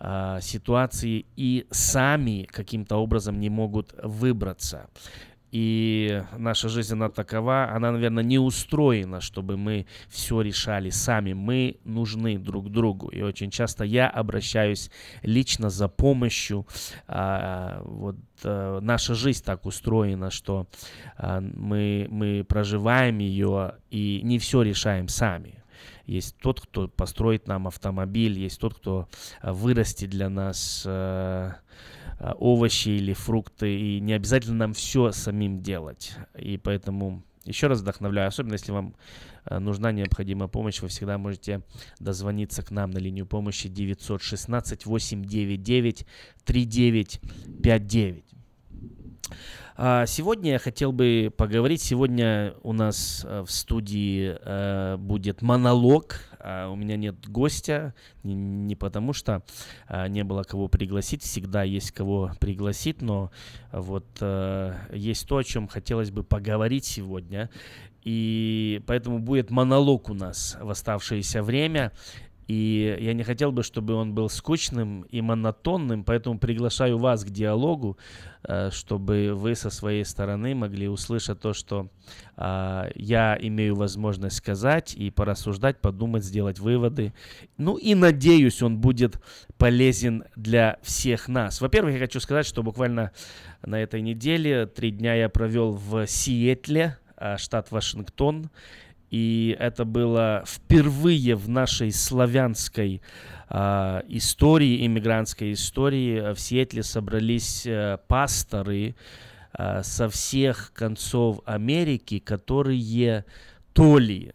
э, 0.00 0.38
ситуации 0.40 1.26
и 1.36 1.66
сами 1.70 2.48
каким-то 2.50 2.96
образом 2.96 3.38
не 3.38 3.50
могут 3.50 3.94
выбраться. 4.02 4.88
И 5.54 6.20
наша 6.36 6.68
жизнь, 6.68 6.94
она 6.94 7.10
такова, 7.10 7.70
она, 7.70 7.92
наверное, 7.92 8.24
не 8.24 8.40
устроена, 8.40 9.20
чтобы 9.20 9.56
мы 9.56 9.86
все 10.08 10.40
решали 10.40 10.90
сами. 10.90 11.32
Мы 11.32 11.76
нужны 11.84 12.38
друг 12.38 12.72
другу. 12.72 13.06
И 13.10 13.22
очень 13.22 13.52
часто 13.52 13.84
я 13.84 14.08
обращаюсь 14.08 14.90
лично 15.22 15.70
за 15.70 15.86
помощью. 15.86 16.66
А, 17.06 17.80
вот 17.84 18.16
а, 18.42 18.80
наша 18.80 19.14
жизнь 19.14 19.44
так 19.44 19.64
устроена, 19.64 20.32
что 20.32 20.66
а, 21.16 21.40
мы, 21.40 22.08
мы 22.10 22.42
проживаем 22.42 23.18
ее 23.18 23.76
и 23.92 24.22
не 24.24 24.40
все 24.40 24.62
решаем 24.62 25.06
сами. 25.06 25.62
Есть 26.04 26.36
тот, 26.38 26.62
кто 26.62 26.88
построит 26.88 27.46
нам 27.46 27.68
автомобиль, 27.68 28.40
есть 28.40 28.58
тот, 28.58 28.74
кто 28.74 29.08
вырастет 29.40 30.10
для 30.10 30.28
нас 30.28 30.84
овощи 32.20 32.88
или 32.90 33.12
фрукты, 33.12 33.78
и 33.78 34.00
не 34.00 34.12
обязательно 34.12 34.56
нам 34.56 34.72
все 34.72 35.12
самим 35.12 35.62
делать. 35.62 36.16
И 36.38 36.58
поэтому 36.58 37.22
еще 37.44 37.66
раз 37.66 37.80
вдохновляю, 37.80 38.28
особенно 38.28 38.54
если 38.54 38.72
вам 38.72 38.94
нужна 39.50 39.92
необходимая 39.92 40.48
помощь, 40.48 40.80
вы 40.80 40.88
всегда 40.88 41.18
можете 41.18 41.60
дозвониться 42.00 42.62
к 42.62 42.70
нам 42.70 42.90
на 42.90 42.98
линию 42.98 43.26
помощи 43.26 43.68
916 43.68 44.86
899 44.86 46.06
3959. 46.44 48.24
А, 49.76 50.06
сегодня 50.06 50.52
я 50.52 50.58
хотел 50.58 50.92
бы 50.92 51.32
поговорить. 51.36 51.82
Сегодня 51.82 52.54
у 52.62 52.72
нас 52.72 53.26
э, 53.28 53.42
в 53.42 53.50
студии 53.50 54.36
э, 54.40 54.96
будет 54.98 55.42
монолог. 55.42 56.20
А, 56.44 56.68
у 56.68 56.76
меня 56.76 56.96
нет 56.96 57.26
гостя, 57.26 57.94
не, 58.22 58.76
потому 58.76 59.14
что 59.14 59.42
а, 59.88 60.08
не 60.08 60.24
было 60.24 60.42
кого 60.42 60.68
пригласить. 60.68 61.22
Всегда 61.22 61.62
есть 61.62 61.92
кого 61.92 62.32
пригласить, 62.38 63.00
но 63.00 63.30
вот 63.72 64.06
э, 64.20 64.74
есть 64.92 65.26
то, 65.26 65.38
о 65.38 65.44
чем 65.44 65.68
хотелось 65.68 66.10
бы 66.10 66.22
поговорить 66.22 66.84
сегодня. 66.84 67.48
И 68.02 68.82
поэтому 68.86 69.18
будет 69.18 69.50
монолог 69.50 70.10
у 70.10 70.14
нас 70.14 70.58
в 70.60 70.68
оставшееся 70.68 71.42
время. 71.42 71.92
И 72.46 72.96
я 73.00 73.14
не 73.14 73.22
хотел 73.22 73.52
бы, 73.52 73.62
чтобы 73.62 73.94
он 73.94 74.14
был 74.14 74.28
скучным 74.28 75.02
и 75.02 75.20
монотонным, 75.20 76.04
поэтому 76.04 76.38
приглашаю 76.38 76.98
вас 76.98 77.24
к 77.24 77.30
диалогу, 77.30 77.96
э, 78.42 78.70
чтобы 78.70 79.32
вы 79.34 79.54
со 79.54 79.70
своей 79.70 80.04
стороны 80.04 80.54
могли 80.54 80.88
услышать 80.88 81.40
то, 81.40 81.52
что 81.54 81.88
а, 82.36 82.90
я 82.94 83.38
имею 83.40 83.76
возможность 83.76 84.36
сказать 84.36 84.94
и 84.94 85.10
порассуждать, 85.10 85.80
подумать, 85.80 86.24
сделать 86.24 86.58
выводы. 86.58 87.14
Ну 87.56 87.76
и 87.76 87.94
надеюсь, 87.94 88.62
он 88.62 88.78
будет 88.78 89.20
полезен 89.56 90.24
для 90.36 90.78
всех 90.82 91.28
нас. 91.28 91.60
Во-первых, 91.60 91.94
я 91.94 92.00
хочу 92.00 92.20
сказать, 92.20 92.46
что 92.46 92.62
буквально 92.62 93.12
на 93.62 93.80
этой 93.80 94.02
неделе 94.02 94.66
три 94.66 94.90
дня 94.90 95.14
я 95.14 95.28
провел 95.28 95.72
в 95.72 96.06
Сиэтле, 96.06 96.98
а, 97.16 97.38
штат 97.38 97.70
Вашингтон. 97.70 98.50
И 99.14 99.56
это 99.60 99.84
было 99.84 100.42
впервые 100.44 101.36
в 101.36 101.48
нашей 101.48 101.92
славянской 101.92 103.00
э, 103.48 104.02
истории, 104.08 104.84
иммигрантской 104.84 105.52
истории. 105.52 106.34
В 106.34 106.40
Сиэтле 106.40 106.82
собрались 106.82 107.64
э, 107.64 107.98
пасторы 108.08 108.96
э, 109.56 109.84
со 109.84 110.08
всех 110.08 110.72
концов 110.74 111.38
Америки, 111.44 112.18
которые 112.18 113.24
то 113.72 113.98
ли 113.98 114.32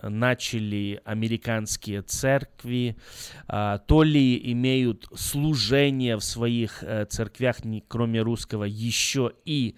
начали 0.00 1.02
американские 1.04 2.00
церкви, 2.00 2.96
то 3.46 4.02
ли 4.02 4.52
имеют 4.52 5.08
служение 5.14 6.16
в 6.16 6.24
своих 6.24 6.82
э, 6.82 7.04
церквях, 7.04 7.58
кроме 7.86 8.22
русского, 8.22 8.64
еще 8.64 9.32
и 9.44 9.76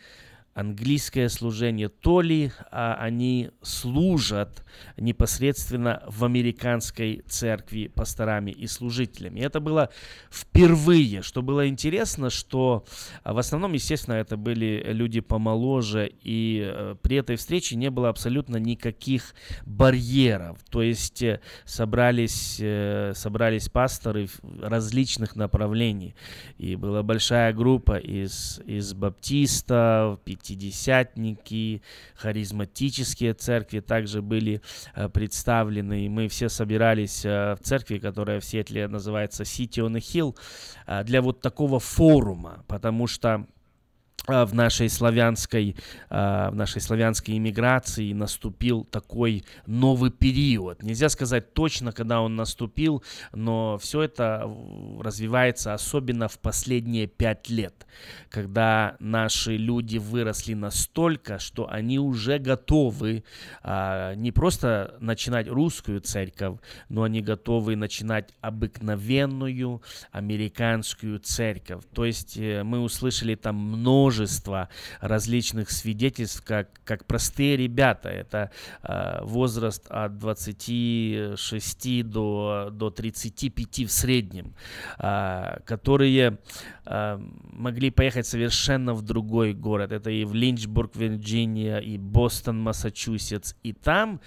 английское 0.54 1.28
служение, 1.28 1.88
то 1.88 2.20
ли 2.20 2.52
а, 2.70 2.94
они 2.94 3.50
служат 3.60 4.64
непосредственно 4.96 6.02
в 6.06 6.24
американской 6.24 7.22
церкви 7.26 7.88
пасторами 7.88 8.50
и 8.52 8.66
служителями. 8.66 9.40
Это 9.40 9.60
было 9.60 9.90
впервые, 10.30 11.22
что 11.22 11.42
было 11.42 11.68
интересно, 11.68 12.30
что 12.30 12.84
а, 13.24 13.32
в 13.32 13.38
основном, 13.38 13.72
естественно, 13.72 14.14
это 14.14 14.36
были 14.36 14.82
люди 14.86 15.20
помоложе, 15.20 16.10
и 16.22 16.62
а, 16.64 16.94
при 16.96 17.16
этой 17.16 17.36
встрече 17.36 17.76
не 17.76 17.90
было 17.90 18.08
абсолютно 18.08 18.56
никаких 18.56 19.34
барьеров. 19.66 20.58
То 20.70 20.82
есть 20.82 21.22
э, 21.22 21.40
собрались, 21.64 22.58
э, 22.60 23.12
собрались 23.14 23.68
пасторы 23.68 24.28
различных 24.60 25.34
направлений, 25.34 26.14
и 26.58 26.76
была 26.76 27.02
большая 27.02 27.52
группа 27.52 27.96
из, 27.96 28.60
из 28.66 28.94
баптистов, 28.94 30.20
пятидесятники, 30.44 31.82
харизматические 32.14 33.32
церкви 33.34 33.80
также 33.80 34.20
были 34.20 34.60
э, 34.94 35.08
представлены. 35.08 36.04
И 36.04 36.08
мы 36.08 36.28
все 36.28 36.48
собирались 36.48 37.24
э, 37.24 37.54
в 37.54 37.60
церкви, 37.62 37.98
которая 37.98 38.40
в 38.40 38.44
Сиэтле 38.44 38.88
называется 38.88 39.44
City 39.44 39.80
on 39.80 39.96
a 39.96 40.00
Hill, 40.00 40.36
э, 40.86 41.04
для 41.04 41.22
вот 41.22 41.40
такого 41.40 41.80
форума, 41.80 42.64
потому 42.68 43.06
что 43.06 43.46
в 44.26 44.54
нашей 44.54 44.88
славянской, 44.88 45.76
а, 46.08 46.50
в 46.50 46.54
нашей 46.54 46.80
славянской 46.80 47.36
иммиграции 47.36 48.12
наступил 48.12 48.84
такой 48.84 49.44
новый 49.66 50.10
период. 50.10 50.82
Нельзя 50.82 51.10
сказать 51.10 51.52
точно, 51.52 51.92
когда 51.92 52.22
он 52.22 52.34
наступил, 52.34 53.02
но 53.32 53.76
все 53.78 54.02
это 54.02 54.50
развивается 55.00 55.74
особенно 55.74 56.28
в 56.28 56.38
последние 56.38 57.06
пять 57.06 57.50
лет, 57.50 57.86
когда 58.30 58.96
наши 58.98 59.56
люди 59.56 59.98
выросли 59.98 60.54
настолько, 60.54 61.38
что 61.38 61.68
они 61.70 61.98
уже 61.98 62.38
готовы 62.38 63.24
а, 63.62 64.14
не 64.14 64.32
просто 64.32 64.96
начинать 65.00 65.48
русскую 65.48 66.00
церковь, 66.00 66.58
но 66.88 67.02
они 67.02 67.20
готовы 67.20 67.76
начинать 67.76 68.30
обыкновенную 68.40 69.82
американскую 70.12 71.18
церковь. 71.18 71.84
То 71.92 72.06
есть 72.06 72.38
э, 72.38 72.62
мы 72.62 72.80
услышали 72.80 73.34
там 73.34 73.56
множество 73.56 74.03
множество 74.04 74.68
различных 75.00 75.70
свидетельств, 75.70 76.42
как, 76.44 76.68
как 76.84 77.06
простые 77.06 77.56
ребята. 77.56 78.10
Это 78.10 78.50
э, 78.82 79.20
возраст 79.22 79.86
от 79.88 80.18
26 80.18 82.06
до, 82.06 82.68
до 82.70 82.90
35 82.90 83.86
в 83.86 83.90
среднем, 83.90 84.54
э, 84.98 85.60
которые 85.64 86.38
э, 86.84 87.18
могли 87.52 87.90
поехать 87.90 88.26
совершенно 88.26 88.92
в 88.92 89.02
другой 89.02 89.54
город. 89.54 89.92
Это 89.92 90.10
и 90.10 90.24
в 90.24 90.34
Линчбург, 90.34 90.96
Вирджиния, 90.96 91.78
и 91.78 91.96
Бостон, 91.96 92.60
Массачусетс. 92.60 93.54
И 93.62 93.72
там 93.72 94.20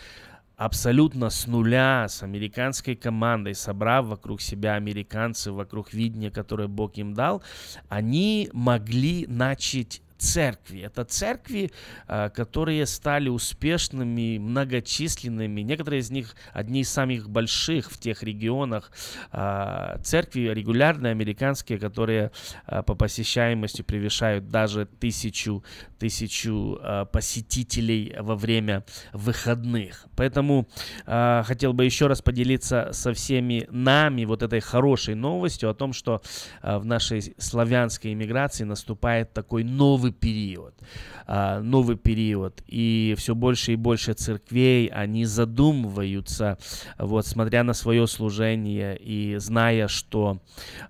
абсолютно 0.57 1.29
с 1.29 1.45
нуля, 1.47 2.07
с 2.09 2.23
американской 2.23 2.95
командой, 2.95 3.53
собрав 3.53 4.07
вокруг 4.07 4.41
себя 4.41 4.73
американцев, 4.73 5.53
вокруг 5.53 5.93
видения, 5.93 6.31
которое 6.31 6.67
Бог 6.67 6.97
им 6.97 7.13
дал, 7.13 7.43
они 7.87 8.49
могли 8.51 9.25
начать 9.27 10.01
церкви. 10.17 10.81
Это 10.81 11.05
церкви, 11.05 11.71
а, 12.07 12.29
которые 12.29 12.85
стали 12.85 13.29
успешными, 13.29 14.37
многочисленными. 14.37 15.61
Некоторые 15.61 16.01
из 16.01 16.11
них 16.11 16.35
одни 16.53 16.81
из 16.81 16.89
самых 16.89 17.29
больших 17.29 17.91
в 17.91 17.99
тех 17.99 18.23
регионах. 18.23 18.91
А, 19.31 19.99
церкви 20.03 20.49
регулярные, 20.53 21.11
американские, 21.11 21.77
которые 21.77 22.31
а, 22.65 22.81
по 22.81 22.95
посещаемости 22.95 23.81
превышают 23.81 24.49
даже 24.49 24.85
тысячу, 24.85 25.63
тысячу 25.99 26.79
посетителей 27.11 28.15
во 28.19 28.35
время 28.35 28.83
выходных. 29.13 30.05
Поэтому 30.15 30.67
хотел 31.05 31.73
бы 31.73 31.85
еще 31.85 32.07
раз 32.07 32.21
поделиться 32.21 32.89
со 32.91 33.13
всеми 33.13 33.67
нами 33.69 34.25
вот 34.25 34.43
этой 34.43 34.59
хорошей 34.59 35.15
новостью 35.15 35.69
о 35.69 35.73
том, 35.73 35.93
что 35.93 36.21
в 36.61 36.85
нашей 36.85 37.33
славянской 37.37 38.13
иммиграции 38.13 38.63
наступает 38.63 39.33
такой 39.33 39.63
новый 39.63 40.06
новый 40.07 40.11
период, 40.11 40.73
а, 41.25 41.61
новый 41.61 41.97
период, 41.97 42.63
и 42.67 43.15
все 43.17 43.35
больше 43.35 43.73
и 43.73 43.75
больше 43.75 44.13
церквей, 44.13 44.87
они 44.87 45.25
задумываются, 45.25 46.57
вот, 46.97 47.25
смотря 47.27 47.63
на 47.63 47.73
свое 47.73 48.07
служение 48.07 48.97
и 48.97 49.37
зная, 49.37 49.87
что 49.87 50.39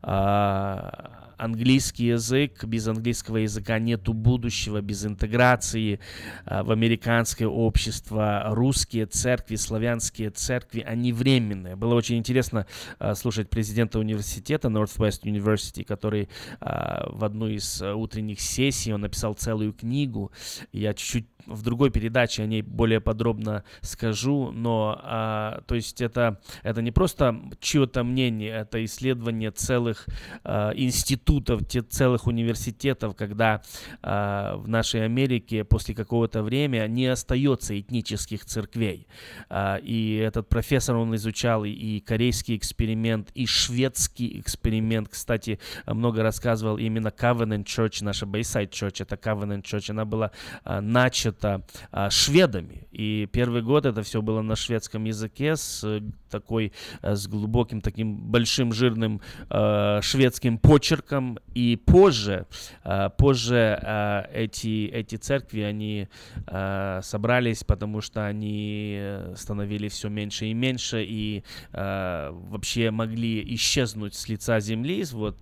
а, 0.02 1.27
английский 1.38 2.08
язык, 2.08 2.64
без 2.64 2.88
английского 2.88 3.38
языка 3.38 3.80
нету 3.80 4.14
будущего, 4.14 4.82
без 4.82 5.06
интеграции 5.06 6.00
э, 6.46 6.64
в 6.64 6.72
американское 6.72 7.48
общество. 7.48 8.44
Русские 8.48 9.06
церкви, 9.06 9.56
славянские 9.56 10.30
церкви, 10.32 10.82
они 10.82 11.14
временные. 11.14 11.76
Было 11.76 11.96
очень 11.96 12.18
интересно 12.18 12.66
э, 13.00 13.16
слушать 13.16 13.50
президента 13.50 14.00
университета 14.00 14.68
Northwest 14.68 15.24
University, 15.24 15.84
который 15.84 16.30
э, 16.60 17.10
в 17.10 17.24
одну 17.24 17.48
из 17.48 17.82
утренних 17.82 18.42
сессий, 18.42 18.94
он 18.94 19.02
написал 19.02 19.34
целую 19.34 19.74
книгу. 19.74 20.32
Я 20.72 20.94
чуть-чуть 20.94 21.28
в 21.48 21.62
другой 21.62 21.90
передаче 21.90 22.44
о 22.44 22.46
ней 22.46 22.62
более 22.62 23.00
подробно 23.00 23.64
скажу, 23.82 24.52
но 24.52 25.00
а, 25.02 25.62
то 25.66 25.76
есть 25.76 26.02
это, 26.02 26.40
это 26.64 26.82
не 26.82 26.92
просто 26.92 27.40
чье-то 27.60 28.04
мнение, 28.04 28.52
это 28.52 28.84
исследование 28.84 29.52
целых 29.52 30.06
а, 30.44 30.72
институтов, 30.76 31.27
те, 31.68 31.82
целых 31.82 32.28
университетов, 32.28 33.16
когда 33.16 33.62
а, 34.02 34.58
в 34.58 34.68
нашей 34.68 35.06
Америке 35.06 35.64
после 35.64 35.94
какого-то 35.96 36.44
времени 36.44 36.88
не 36.88 37.08
остается 37.08 37.80
этнических 37.80 38.46
церквей. 38.46 39.08
А, 39.50 39.78
и 39.78 40.16
этот 40.16 40.50
профессор, 40.50 40.96
он 40.96 41.16
изучал 41.16 41.66
и, 41.66 41.70
и 41.70 42.00
корейский 42.00 42.56
эксперимент, 42.56 43.32
и 43.34 43.46
шведский 43.46 44.40
эксперимент. 44.40 45.10
Кстати, 45.10 45.60
много 45.86 46.24
рассказывал 46.24 46.78
именно 46.78 47.10
Covenant 47.10 47.66
Church, 47.66 48.04
наша 48.04 48.26
Bayside 48.26 48.70
Church, 48.70 49.02
это 49.02 49.16
Covenant 49.16 49.64
Church, 49.64 49.92
она 49.92 50.06
была 50.06 50.32
а, 50.64 50.82
начата 50.82 51.64
а, 51.92 52.10
шведами. 52.10 52.88
И 52.92 53.28
первый 53.32 53.62
год 53.62 53.86
это 53.86 54.02
все 54.04 54.22
было 54.22 54.42
на 54.42 54.56
шведском 54.56 55.04
языке 55.06 55.56
с 55.56 55.84
э, 55.84 56.02
такой, 56.30 56.72
э, 57.02 57.16
с 57.16 57.28
глубоким 57.28 57.82
таким 57.82 58.18
большим 58.18 58.74
жирным 58.74 59.22
э, 59.50 60.00
шведским 60.02 60.58
почерком. 60.58 61.17
И 61.54 61.76
позже, 61.76 62.46
э, 62.84 63.10
позже 63.18 63.80
э, 63.82 64.24
эти, 64.34 64.88
эти 64.88 65.16
церкви, 65.16 65.62
они 65.62 66.08
э, 66.48 67.00
собрались, 67.04 67.64
потому 67.64 68.02
что 68.02 68.26
они 68.26 69.02
становились 69.36 69.94
все 69.94 70.10
меньше 70.10 70.48
и 70.48 70.54
меньше, 70.54 71.04
и 71.04 71.44
вообще 71.72 72.92
могли 72.92 73.56
исчезнуть 73.56 74.16
с 74.16 74.28
лица 74.30 74.60
земли, 74.60 75.04
вот, 75.12 75.38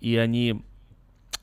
и 0.00 0.16
они 0.16 0.62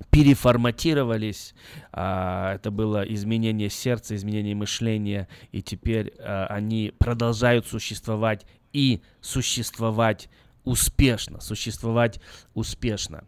переформатировались. 0.10 1.54
А, 1.92 2.56
это 2.56 2.72
было 2.72 3.04
изменение 3.04 3.70
сердца, 3.70 4.16
изменение 4.16 4.56
мышления, 4.56 5.28
и 5.52 5.62
теперь 5.62 6.14
они 6.20 6.94
продолжают 6.98 7.68
существовать 7.68 8.46
и 8.74 9.02
существовать 9.22 10.30
успешно, 10.64 11.40
существовать 11.42 12.20
успешно. 12.54 13.24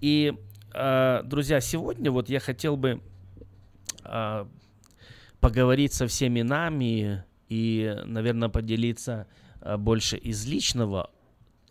И, 0.00 0.34
а, 0.72 1.22
друзья, 1.22 1.60
сегодня 1.60 2.10
вот 2.10 2.28
я 2.28 2.40
хотел 2.40 2.76
бы 2.76 3.00
поговорить 5.40 5.92
со 5.92 6.06
всеми 6.06 6.42
нами 6.42 7.24
и, 7.48 7.96
наверное, 8.04 8.48
поделиться 8.48 9.26
больше 9.78 10.16
из 10.16 10.46
личного 10.46 11.10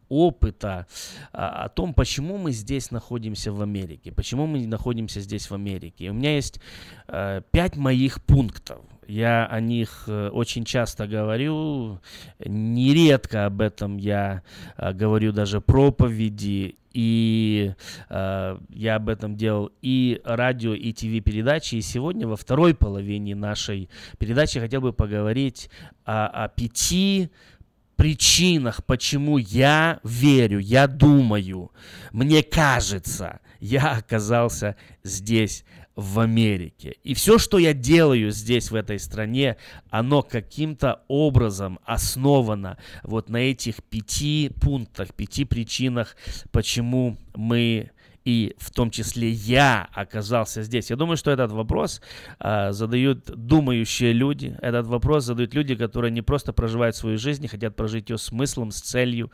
опыта 0.10 0.88
о 1.32 1.70
том, 1.70 1.94
почему 1.94 2.38
мы 2.38 2.52
здесь 2.52 2.92
находимся 2.92 3.52
в 3.52 3.62
Америке, 3.62 4.12
почему 4.12 4.46
мы 4.46 4.66
находимся 4.68 5.22
здесь 5.22 5.50
в 5.50 5.54
Америке. 5.54 6.10
У 6.10 6.14
меня 6.14 6.36
есть 6.36 6.60
э, 7.08 7.42
пять 7.52 7.76
моих 7.76 8.24
пунктов. 8.24 8.82
Я 9.08 9.46
о 9.46 9.60
них 9.60 10.06
э, 10.08 10.30
очень 10.30 10.66
часто 10.66 11.08
говорю, 11.08 12.00
нередко 12.44 13.46
об 13.46 13.62
этом 13.62 13.98
я 13.98 14.42
э, 14.78 14.94
говорю 14.94 15.32
даже 15.32 15.62
проповеди, 15.62 16.78
и 16.92 17.74
э, 18.10 18.58
я 18.70 18.96
об 18.96 19.10
этом 19.10 19.36
делал 19.36 19.72
и 19.82 20.22
радио, 20.24 20.74
и 20.74 20.94
ТВ-передачи. 20.94 21.76
И 21.76 21.82
сегодня 21.82 22.28
во 22.28 22.36
второй 22.36 22.74
половине 22.74 23.36
нашей 23.36 23.90
передачи 24.18 24.60
хотел 24.60 24.82
бы 24.82 24.94
поговорить 24.94 25.70
о, 26.06 26.28
о 26.28 26.48
пяти 26.48 27.30
причинах, 27.96 28.84
почему 28.86 29.38
я 29.38 30.00
верю, 30.04 30.60
я 30.60 30.88
думаю, 30.88 31.72
мне 32.12 32.44
кажется, 32.44 33.40
я 33.60 33.98
оказался 33.98 34.76
здесь, 35.04 35.64
в 35.96 36.20
Америке. 36.20 36.98
И 37.04 37.14
все, 37.14 37.38
что 37.38 37.58
я 37.58 37.74
делаю 37.74 38.32
здесь, 38.32 38.70
в 38.70 38.76
этой 38.76 39.00
стране, 39.00 39.58
оно 39.90 40.22
каким-то 40.22 41.04
образом 41.08 41.80
основано 41.86 42.78
вот 43.04 43.30
на 43.30 43.38
этих 43.38 43.84
пяти 43.84 44.52
пунктах, 44.62 45.14
пяти 45.14 45.46
причинах, 45.46 46.18
почему 46.52 47.18
мы 47.34 47.92
и 48.26 48.56
в 48.58 48.72
том 48.72 48.90
числе 48.90 49.30
я 49.30 49.88
оказался 49.94 50.64
здесь? 50.64 50.90
Я 50.90 50.96
думаю, 50.96 51.16
что 51.16 51.30
этот 51.30 51.52
вопрос 51.52 52.02
э, 52.40 52.72
задают 52.72 53.26
думающие 53.26 54.14
люди. 54.14 54.58
Этот 54.62 54.88
вопрос 54.88 55.26
задают 55.26 55.54
люди, 55.54 55.76
которые 55.76 56.12
не 56.12 56.24
просто 56.24 56.52
проживают 56.52 56.96
свою 56.96 57.20
жизнь, 57.20 57.48
хотят 57.48 57.76
прожить 57.76 58.10
ее 58.10 58.18
смыслом, 58.18 58.72
с 58.72 58.82
целью. 58.82 59.32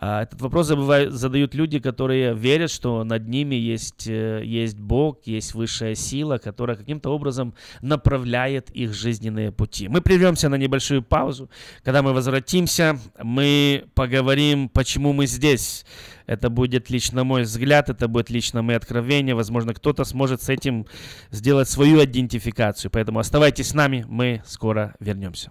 Э, 0.00 0.20
этот 0.20 0.40
вопрос 0.40 0.68
забывают, 0.68 1.12
задают 1.12 1.54
люди, 1.54 1.80
которые 1.80 2.32
верят, 2.34 2.70
что 2.70 3.02
над 3.02 3.28
ними 3.28 3.56
есть, 3.56 4.06
э, 4.06 4.42
есть 4.44 4.78
Бог, 4.78 5.26
есть 5.26 5.54
высшая 5.54 5.96
сила, 5.96 6.38
которая 6.38 6.76
каким-то 6.76 7.10
образом 7.10 7.54
направляет 7.82 8.70
их 8.70 8.94
жизненные 8.94 9.50
пути. 9.50 9.88
Мы 9.88 10.00
прервемся 10.00 10.48
на 10.48 10.54
небольшую 10.54 11.02
паузу. 11.02 11.50
Когда 11.82 12.02
мы 12.02 12.12
возвратимся, 12.12 13.00
мы 13.20 13.86
поговорим, 13.94 14.68
почему 14.68 15.12
мы 15.12 15.26
здесь 15.26 15.84
это 16.28 16.50
будет 16.50 16.90
лично 16.90 17.24
мой 17.24 17.42
взгляд, 17.42 17.88
это 17.88 18.06
будет 18.06 18.30
лично 18.30 18.62
мои 18.62 18.76
откровения. 18.76 19.34
Возможно, 19.34 19.72
кто-то 19.72 20.04
сможет 20.04 20.42
с 20.42 20.50
этим 20.50 20.86
сделать 21.30 21.68
свою 21.68 22.04
идентификацию. 22.04 22.90
Поэтому 22.90 23.18
оставайтесь 23.18 23.68
с 23.68 23.74
нами, 23.74 24.04
мы 24.06 24.42
скоро 24.46 24.94
вернемся. 25.00 25.50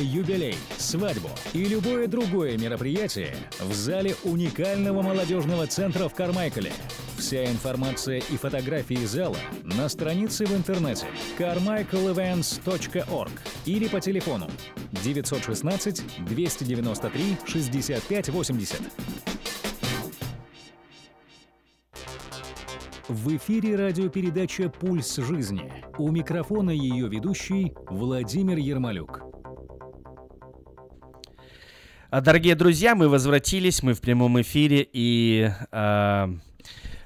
юбилей, 0.00 0.56
свадьбу 0.78 1.30
и 1.52 1.64
любое 1.64 2.06
другое 2.06 2.56
мероприятие 2.58 3.36
в 3.60 3.72
зале 3.72 4.16
уникального 4.24 5.02
молодежного 5.02 5.66
центра 5.66 6.08
в 6.08 6.14
Кармайкале. 6.14 6.72
Вся 7.18 7.44
информация 7.44 8.18
и 8.18 8.36
фотографии 8.36 9.04
зала 9.04 9.36
на 9.62 9.88
странице 9.88 10.46
в 10.46 10.56
интернете 10.56 11.06
carmichaelevents.org 11.38 13.32
или 13.66 13.88
по 13.88 14.00
телефону 14.00 14.48
916 15.02 16.02
293 16.26 17.36
65 17.46 18.28
80. 18.30 18.80
В 23.10 23.36
эфире 23.36 23.74
радиопередача 23.74 24.68
«Пульс 24.68 25.16
жизни». 25.16 25.72
У 25.98 26.12
микрофона 26.12 26.70
ее 26.70 27.08
ведущий 27.08 27.74
Владимир 27.88 28.56
Ермолюк. 28.56 29.39
А, 32.12 32.20
дорогие 32.20 32.56
друзья, 32.56 32.96
мы 32.96 33.08
возвратились, 33.08 33.84
мы 33.84 33.94
в 33.94 34.00
прямом 34.00 34.40
эфире, 34.40 34.84
и 34.92 35.48
э, 35.70 36.28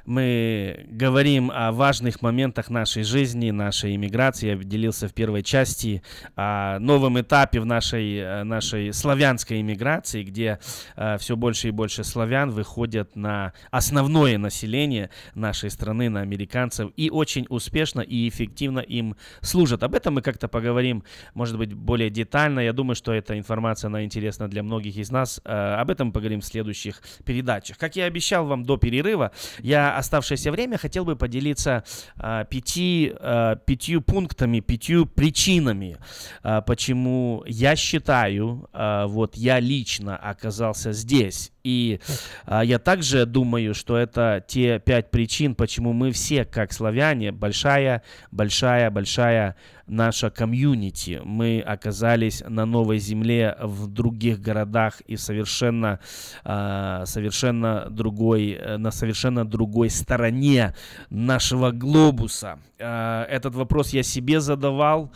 мы 0.06 0.86
говорим 0.88 1.50
о 1.50 1.72
важных 1.72 2.20
моментах 2.20 2.68
нашей 2.68 3.04
жизни, 3.04 3.50
нашей 3.50 3.96
иммиграции. 3.96 4.48
Я 4.48 4.56
делился 4.56 5.08
в 5.08 5.14
первой 5.14 5.42
части 5.42 6.02
о 6.36 6.78
новом 6.78 7.20
этапе 7.20 7.60
в 7.60 7.66
нашей, 7.66 8.16
э, 8.16 8.44
нашей 8.44 8.92
славянской 8.92 9.60
иммиграции, 9.60 10.22
где 10.22 10.58
э, 10.96 11.16
все 11.18 11.36
больше 11.36 11.68
и 11.68 11.70
больше 11.70 12.04
славян 12.04 12.50
выходят 12.50 13.16
на 13.16 13.52
основное 13.70 14.36
население 14.36 15.10
нашей 15.34 15.70
страны, 15.70 16.10
на 16.10 16.20
американцев, 16.20 16.90
и 16.96 17.10
очень 17.10 17.46
успешно 17.48 18.00
и 18.00 18.28
эффективно 18.28 18.80
им 18.80 19.16
служат. 19.40 19.82
Об 19.82 19.94
этом 19.94 20.14
мы 20.14 20.22
как-то 20.22 20.48
поговорим, 20.48 21.04
может 21.32 21.56
быть, 21.56 21.72
более 21.72 22.10
детально. 22.10 22.60
Я 22.60 22.72
думаю, 22.72 22.94
что 22.94 23.12
эта 23.12 23.38
информация, 23.38 23.88
она 23.88 24.04
интересна 24.04 24.48
для 24.48 24.62
многих 24.62 24.96
из 24.96 25.10
нас. 25.10 25.40
Э, 25.44 25.76
об 25.76 25.90
этом 25.90 26.12
поговорим 26.12 26.40
в 26.40 26.44
следующих 26.44 27.02
передачах. 27.24 27.78
Как 27.78 27.96
я 27.96 28.04
обещал 28.04 28.46
вам 28.46 28.64
до 28.64 28.76
перерыва, 28.76 29.32
я 29.60 29.93
оставшееся 29.96 30.50
время 30.50 30.78
хотел 30.78 31.04
бы 31.04 31.16
поделиться 31.16 31.84
а, 32.16 32.44
пяти, 32.44 33.12
а, 33.20 33.56
пятью 33.56 34.00
пунктами, 34.00 34.60
пятью 34.60 35.06
причинами, 35.06 35.98
а, 36.42 36.60
почему 36.60 37.42
я 37.46 37.76
считаю, 37.76 38.68
а, 38.72 39.06
вот 39.06 39.36
я 39.36 39.60
лично 39.60 40.16
оказался 40.16 40.92
здесь. 40.92 41.53
И 41.64 41.98
а, 42.44 42.62
я 42.62 42.78
также 42.78 43.24
думаю, 43.24 43.74
что 43.74 43.96
это 43.96 44.44
те 44.46 44.78
пять 44.78 45.10
причин, 45.10 45.54
почему 45.54 45.94
мы 45.94 46.12
все, 46.12 46.44
как 46.44 46.74
славяне, 46.74 47.32
большая, 47.32 48.02
большая, 48.30 48.90
большая 48.90 49.56
наша 49.86 50.28
комьюнити. 50.28 51.22
Мы 51.24 51.60
оказались 51.60 52.42
на 52.46 52.66
новой 52.66 52.98
земле 52.98 53.56
в 53.62 53.86
других 53.86 54.42
городах 54.42 55.00
и 55.06 55.16
совершенно, 55.16 56.00
а, 56.44 57.06
совершенно 57.06 57.86
другой, 57.88 58.60
на 58.76 58.90
совершенно 58.90 59.46
другой 59.46 59.88
стороне 59.88 60.74
нашего 61.08 61.70
глобуса. 61.70 62.58
А, 62.78 63.24
этот 63.24 63.54
вопрос 63.54 63.94
я 63.94 64.02
себе 64.02 64.40
задавал. 64.40 65.12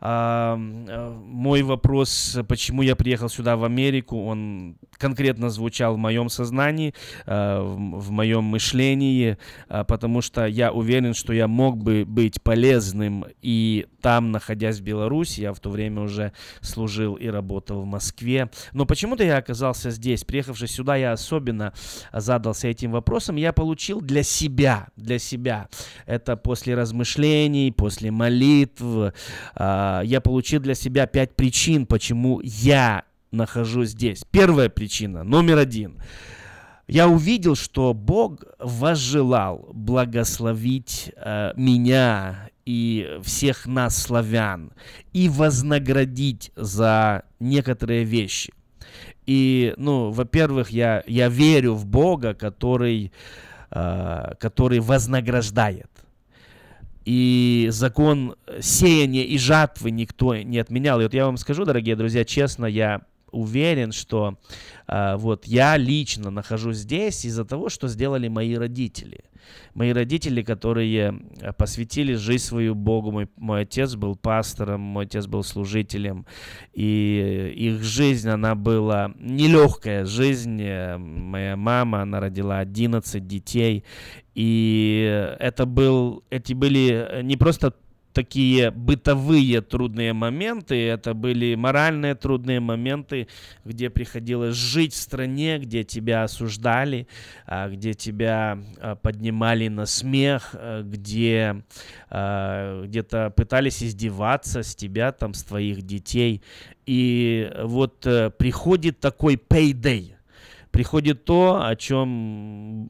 А, 0.00 0.56
мой 0.56 1.62
вопрос, 1.62 2.38
почему 2.48 2.82
я 2.82 2.96
приехал 2.96 3.28
сюда 3.28 3.56
в 3.56 3.64
Америку, 3.64 4.24
он 4.24 4.76
конкретно 4.92 5.50
звучал 5.50 5.94
в 5.94 5.98
моем 5.98 6.28
сознании, 6.28 6.94
э, 7.26 7.60
в 7.60 8.10
моем 8.10 8.44
мышлении, 8.44 9.38
э, 9.68 9.84
потому 9.84 10.20
что 10.22 10.46
я 10.46 10.72
уверен, 10.72 11.14
что 11.14 11.32
я 11.32 11.48
мог 11.48 11.78
бы 11.78 12.04
быть 12.06 12.42
полезным 12.42 13.24
и 13.42 13.86
там, 14.00 14.32
находясь 14.32 14.78
в 14.78 14.82
Беларуси, 14.82 15.42
я 15.42 15.52
в 15.52 15.60
то 15.60 15.70
время 15.70 16.02
уже 16.02 16.32
служил 16.60 17.14
и 17.14 17.26
работал 17.26 17.82
в 17.82 17.86
Москве. 17.86 18.50
Но 18.72 18.86
почему-то 18.86 19.24
я 19.24 19.36
оказался 19.36 19.90
здесь. 19.90 20.24
Приехавший 20.24 20.68
сюда, 20.68 20.96
я 20.96 21.12
особенно 21.12 21.72
задался 22.12 22.68
этим 22.68 22.92
вопросом. 22.92 23.36
Я 23.36 23.52
получил 23.52 24.00
для 24.00 24.22
себя, 24.22 24.88
для 24.96 25.18
себя. 25.18 25.68
Это 26.06 26.36
после 26.36 26.74
размышлений, 26.74 27.72
после 27.72 28.10
молитв. 28.10 28.82
А, 29.54 29.89
я 30.04 30.20
получил 30.20 30.60
для 30.60 30.74
себя 30.74 31.06
пять 31.06 31.34
причин, 31.36 31.86
почему 31.86 32.40
я 32.42 33.04
нахожусь 33.30 33.90
здесь. 33.90 34.24
Первая 34.30 34.68
причина, 34.68 35.22
номер 35.22 35.58
один. 35.58 35.98
Я 36.88 37.08
увидел, 37.08 37.54
что 37.54 37.94
Бог 37.94 38.42
возжелал 38.58 39.70
благословить 39.72 41.12
э, 41.16 41.52
меня 41.56 42.50
и 42.66 43.18
всех 43.22 43.66
нас, 43.66 43.96
славян, 43.96 44.72
и 45.12 45.28
вознаградить 45.28 46.50
за 46.56 47.22
некоторые 47.38 48.04
вещи. 48.04 48.52
И, 49.26 49.74
ну, 49.76 50.10
во-первых, 50.10 50.70
я, 50.70 51.04
я 51.06 51.28
верю 51.28 51.74
в 51.74 51.86
Бога, 51.86 52.34
который, 52.34 53.12
э, 53.70 54.34
который 54.40 54.80
вознаграждает. 54.80 55.89
И 57.12 57.66
закон 57.72 58.36
сеяния 58.60 59.24
и 59.24 59.36
жатвы 59.36 59.90
никто 59.90 60.36
не 60.36 60.60
отменял. 60.60 61.00
И 61.00 61.02
вот 61.02 61.12
я 61.12 61.26
вам 61.26 61.38
скажу, 61.38 61.64
дорогие 61.64 61.96
друзья, 61.96 62.24
честно, 62.24 62.66
я 62.66 63.00
уверен, 63.32 63.90
что 63.90 64.38
э, 64.86 65.16
вот 65.16 65.44
я 65.44 65.76
лично 65.76 66.30
нахожусь 66.30 66.76
здесь 66.76 67.24
из-за 67.24 67.44
того, 67.44 67.68
что 67.68 67.88
сделали 67.88 68.28
мои 68.28 68.54
родители. 68.54 69.24
Мои 69.74 69.92
родители, 69.92 70.42
которые 70.42 71.20
посвятили 71.58 72.14
жизнь 72.14 72.44
свою 72.44 72.76
Богу. 72.76 73.10
Мой, 73.10 73.28
мой 73.34 73.62
отец 73.62 73.96
был 73.96 74.14
пастором, 74.14 74.80
мой 74.80 75.06
отец 75.06 75.26
был 75.26 75.42
служителем. 75.42 76.26
И 76.72 77.52
их 77.56 77.82
жизнь, 77.82 78.28
она 78.28 78.54
была 78.54 79.12
нелегкая 79.18 80.04
жизнь. 80.04 80.62
Э, 80.62 80.96
моя 80.96 81.56
мама, 81.56 82.02
она 82.02 82.20
родила 82.20 82.58
11 82.58 83.26
детей. 83.26 83.84
И 84.42 85.34
это 85.38 85.66
был, 85.66 86.24
эти 86.30 86.54
были 86.54 87.20
не 87.22 87.36
просто 87.36 87.74
такие 88.14 88.70
бытовые 88.70 89.60
трудные 89.60 90.14
моменты, 90.14 90.76
это 90.88 91.12
были 91.12 91.56
моральные 91.56 92.14
трудные 92.14 92.58
моменты, 92.58 93.28
где 93.66 93.90
приходилось 93.90 94.56
жить 94.56 94.94
в 94.94 94.96
стране, 94.96 95.58
где 95.58 95.84
тебя 95.84 96.22
осуждали, 96.22 97.06
а, 97.44 97.68
где 97.68 97.92
тебя 97.92 98.58
а, 98.78 98.96
поднимали 98.96 99.68
на 99.68 99.84
смех, 99.84 100.54
а, 100.54 100.82
где 100.84 101.62
где-то 102.08 103.30
пытались 103.36 103.82
издеваться 103.82 104.62
с 104.62 104.74
тебя, 104.74 105.12
там, 105.12 105.34
с 105.34 105.44
твоих 105.44 105.82
детей. 105.82 106.42
И 106.86 107.52
вот 107.62 108.06
э, 108.06 108.30
приходит 108.30 109.00
такой 109.00 109.34
payday– 109.34 110.14
приходит 110.70 111.24
то, 111.24 111.62
о 111.64 111.76
чем, 111.76 112.88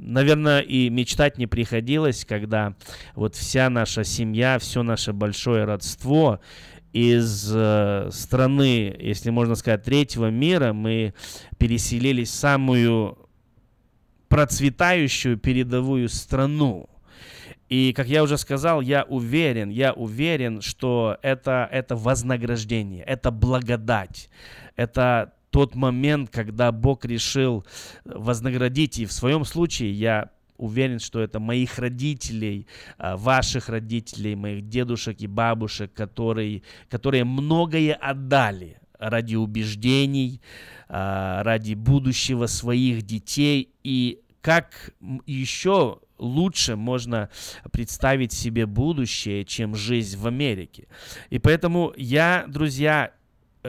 наверное, 0.00 0.60
и 0.60 0.90
мечтать 0.90 1.38
не 1.38 1.46
приходилось, 1.46 2.24
когда 2.24 2.74
вот 3.14 3.34
вся 3.34 3.70
наша 3.70 4.04
семья, 4.04 4.58
все 4.58 4.82
наше 4.82 5.12
большое 5.12 5.64
родство 5.64 6.40
из 6.92 7.52
э, 7.54 8.08
страны, 8.10 8.96
если 8.98 9.30
можно 9.30 9.54
сказать, 9.54 9.82
третьего 9.82 10.30
мира, 10.30 10.72
мы 10.72 11.14
переселились 11.58 12.30
в 12.30 12.34
самую 12.34 13.18
процветающую 14.28 15.36
передовую 15.36 16.08
страну. 16.08 16.88
И, 17.68 17.92
как 17.92 18.06
я 18.06 18.22
уже 18.22 18.38
сказал, 18.38 18.80
я 18.80 19.02
уверен, 19.04 19.70
я 19.70 19.92
уверен, 19.92 20.60
что 20.60 21.18
это, 21.22 21.68
это 21.72 21.96
вознаграждение, 21.96 23.02
это 23.02 23.30
благодать, 23.30 24.30
это 24.76 25.32
тот 25.56 25.74
момент, 25.74 26.28
когда 26.28 26.70
Бог 26.70 27.06
решил 27.06 27.64
вознаградить. 28.04 28.98
И 28.98 29.06
в 29.06 29.12
своем 29.12 29.46
случае 29.46 29.90
я 29.94 30.28
уверен, 30.58 30.98
что 30.98 31.18
это 31.18 31.40
моих 31.40 31.78
родителей, 31.78 32.66
а, 32.98 33.16
ваших 33.16 33.70
родителей, 33.70 34.34
моих 34.34 34.68
дедушек 34.68 35.16
и 35.20 35.26
бабушек, 35.26 35.94
которые, 35.94 36.62
которые 36.90 37.24
многое 37.24 37.94
отдали 37.94 38.76
ради 38.98 39.36
убеждений, 39.36 40.42
а, 40.90 41.42
ради 41.42 41.72
будущего 41.72 42.44
своих 42.48 43.00
детей. 43.00 43.70
И 43.82 44.20
как 44.42 44.92
еще 45.24 46.00
лучше 46.18 46.76
можно 46.76 47.30
представить 47.72 48.34
себе 48.34 48.66
будущее, 48.66 49.46
чем 49.46 49.74
жизнь 49.74 50.18
в 50.18 50.26
Америке. 50.26 50.86
И 51.30 51.38
поэтому 51.38 51.94
я, 51.96 52.44
друзья, 52.46 53.12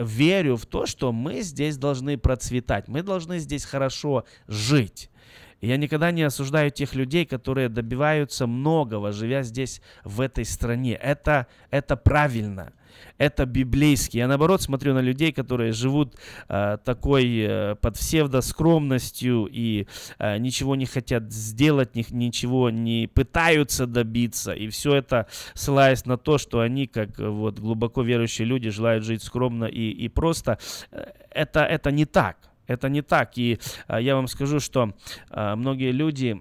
верю 0.00 0.56
в 0.56 0.66
то, 0.66 0.86
что 0.86 1.12
мы 1.12 1.42
здесь 1.42 1.76
должны 1.76 2.18
процветать, 2.18 2.88
мы 2.88 3.02
должны 3.02 3.38
здесь 3.38 3.64
хорошо 3.64 4.24
жить. 4.46 5.10
я 5.60 5.76
никогда 5.76 6.10
не 6.10 6.22
осуждаю 6.22 6.70
тех 6.70 6.94
людей, 6.94 7.26
которые 7.26 7.68
добиваются 7.68 8.46
многого, 8.46 9.12
живя 9.12 9.42
здесь, 9.42 9.80
в 10.04 10.20
этой 10.20 10.44
стране. 10.44 10.94
Это, 10.94 11.46
это 11.70 11.96
правильно 11.96 12.72
это 13.18 13.46
библейский. 13.46 14.18
Я 14.18 14.28
наоборот 14.28 14.62
смотрю 14.62 14.94
на 14.94 15.00
людей, 15.00 15.32
которые 15.32 15.72
живут 15.72 16.16
э, 16.48 16.78
такой 16.84 17.38
э, 17.38 17.74
под 17.76 17.94
псевдоскромностью 17.94 19.48
и 19.50 19.86
э, 20.18 20.38
ничего 20.38 20.76
не 20.76 20.86
хотят 20.86 21.32
сделать, 21.32 21.94
ни, 21.94 22.04
ничего 22.10 22.70
не 22.70 23.08
пытаются 23.08 23.86
добиться. 23.86 24.52
И 24.52 24.68
все 24.68 24.96
это 24.96 25.26
ссылаясь 25.54 26.06
на 26.06 26.16
то, 26.16 26.38
что 26.38 26.60
они, 26.60 26.86
как 26.86 27.18
э, 27.18 27.28
вот 27.28 27.58
глубоко 27.58 28.02
верующие 28.02 28.46
люди, 28.46 28.70
желают 28.70 29.04
жить 29.04 29.22
скромно 29.22 29.64
и, 29.64 29.90
и 29.90 30.08
просто. 30.08 30.58
Э, 30.90 31.12
это, 31.30 31.60
это 31.60 31.90
не 31.90 32.04
так. 32.04 32.36
Это 32.66 32.88
не 32.88 33.02
так. 33.02 33.38
И 33.38 33.58
э, 33.88 33.98
я 34.00 34.14
вам 34.14 34.28
скажу, 34.28 34.60
что 34.60 34.92
э, 35.30 35.54
многие 35.54 35.90
люди 35.90 36.40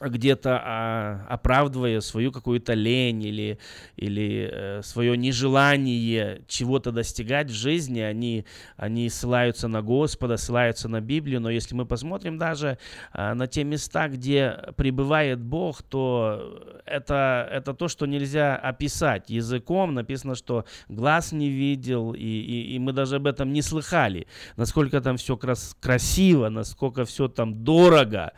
где-то 0.00 0.60
а, 0.62 1.26
оправдывая 1.28 2.00
свою 2.00 2.32
какую-то 2.32 2.74
лень 2.74 3.22
или, 3.22 3.58
или 3.96 4.50
э, 4.52 4.82
свое 4.82 5.16
нежелание 5.16 6.42
чего-то 6.48 6.90
достигать 6.90 7.50
в 7.50 7.54
жизни, 7.54 8.00
они, 8.00 8.44
они 8.76 9.08
ссылаются 9.08 9.68
на 9.68 9.82
Господа, 9.82 10.36
ссылаются 10.36 10.88
на 10.88 11.00
Библию, 11.00 11.40
но 11.40 11.50
если 11.50 11.74
мы 11.74 11.86
посмотрим 11.86 12.38
даже 12.38 12.78
а, 13.12 13.34
на 13.34 13.46
те 13.46 13.64
места, 13.64 14.08
где 14.08 14.58
пребывает 14.76 15.40
Бог, 15.40 15.82
то 15.82 16.82
это, 16.84 17.48
это 17.50 17.74
то, 17.74 17.88
что 17.88 18.06
нельзя 18.06 18.56
описать 18.56 19.30
языком. 19.30 19.94
Написано, 19.94 20.34
что 20.34 20.64
глаз 20.88 21.32
не 21.32 21.48
видел, 21.48 22.12
и, 22.14 22.18
и, 22.18 22.74
и 22.74 22.78
мы 22.78 22.92
даже 22.92 23.16
об 23.16 23.26
этом 23.26 23.52
не 23.52 23.62
слыхали, 23.62 24.26
насколько 24.56 25.00
там 25.00 25.16
все 25.16 25.36
крас 25.36 25.76
красиво, 25.80 26.48
насколько 26.48 27.04
все 27.04 27.28
там 27.28 27.64
дорого, 27.64 28.32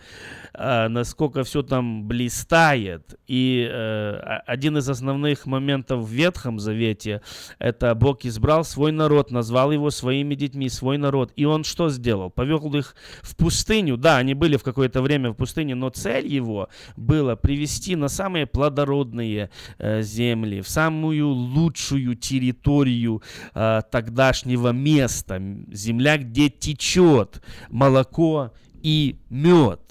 а, 0.52 0.88
насколько 0.88 1.44
все 1.46 1.62
там 1.62 2.06
блистает. 2.06 3.18
И 3.26 3.66
э, 3.70 4.12
один 4.46 4.76
из 4.76 4.88
основных 4.88 5.46
моментов 5.46 6.04
в 6.04 6.10
Ветхом 6.10 6.58
Завете– 6.58 7.22
это 7.58 7.94
Бог 7.94 8.24
избрал 8.24 8.64
свой 8.64 8.92
народ, 8.92 9.30
назвал 9.30 9.72
его 9.72 9.90
своими 9.90 10.34
детьми, 10.34 10.68
свой 10.68 10.98
народ. 10.98 11.32
И 11.36 11.44
он 11.44 11.64
что 11.64 11.88
сделал? 11.88 12.30
Повел 12.30 12.74
их 12.74 12.96
в 13.22 13.36
пустыню. 13.36 13.96
Да, 13.96 14.18
они 14.18 14.34
были 14.34 14.56
в 14.56 14.62
какое-то 14.62 15.00
время 15.02 15.30
в 15.30 15.34
пустыне, 15.34 15.74
но 15.74 15.88
цель 15.88 16.26
его 16.26 16.68
была 16.96 17.36
привести 17.36 17.96
на 17.96 18.08
самые 18.08 18.46
плодородные 18.46 19.50
э, 19.78 20.02
земли, 20.02 20.60
в 20.60 20.68
самую 20.68 21.28
лучшую 21.28 22.16
территорию 22.16 23.22
э, 23.54 23.82
тогдашнего 23.90 24.70
места. 24.70 25.40
Земля, 25.70 26.18
где 26.18 26.50
течет 26.50 27.40
молоко 27.70 28.52
и 28.82 29.20
мед. 29.30 29.86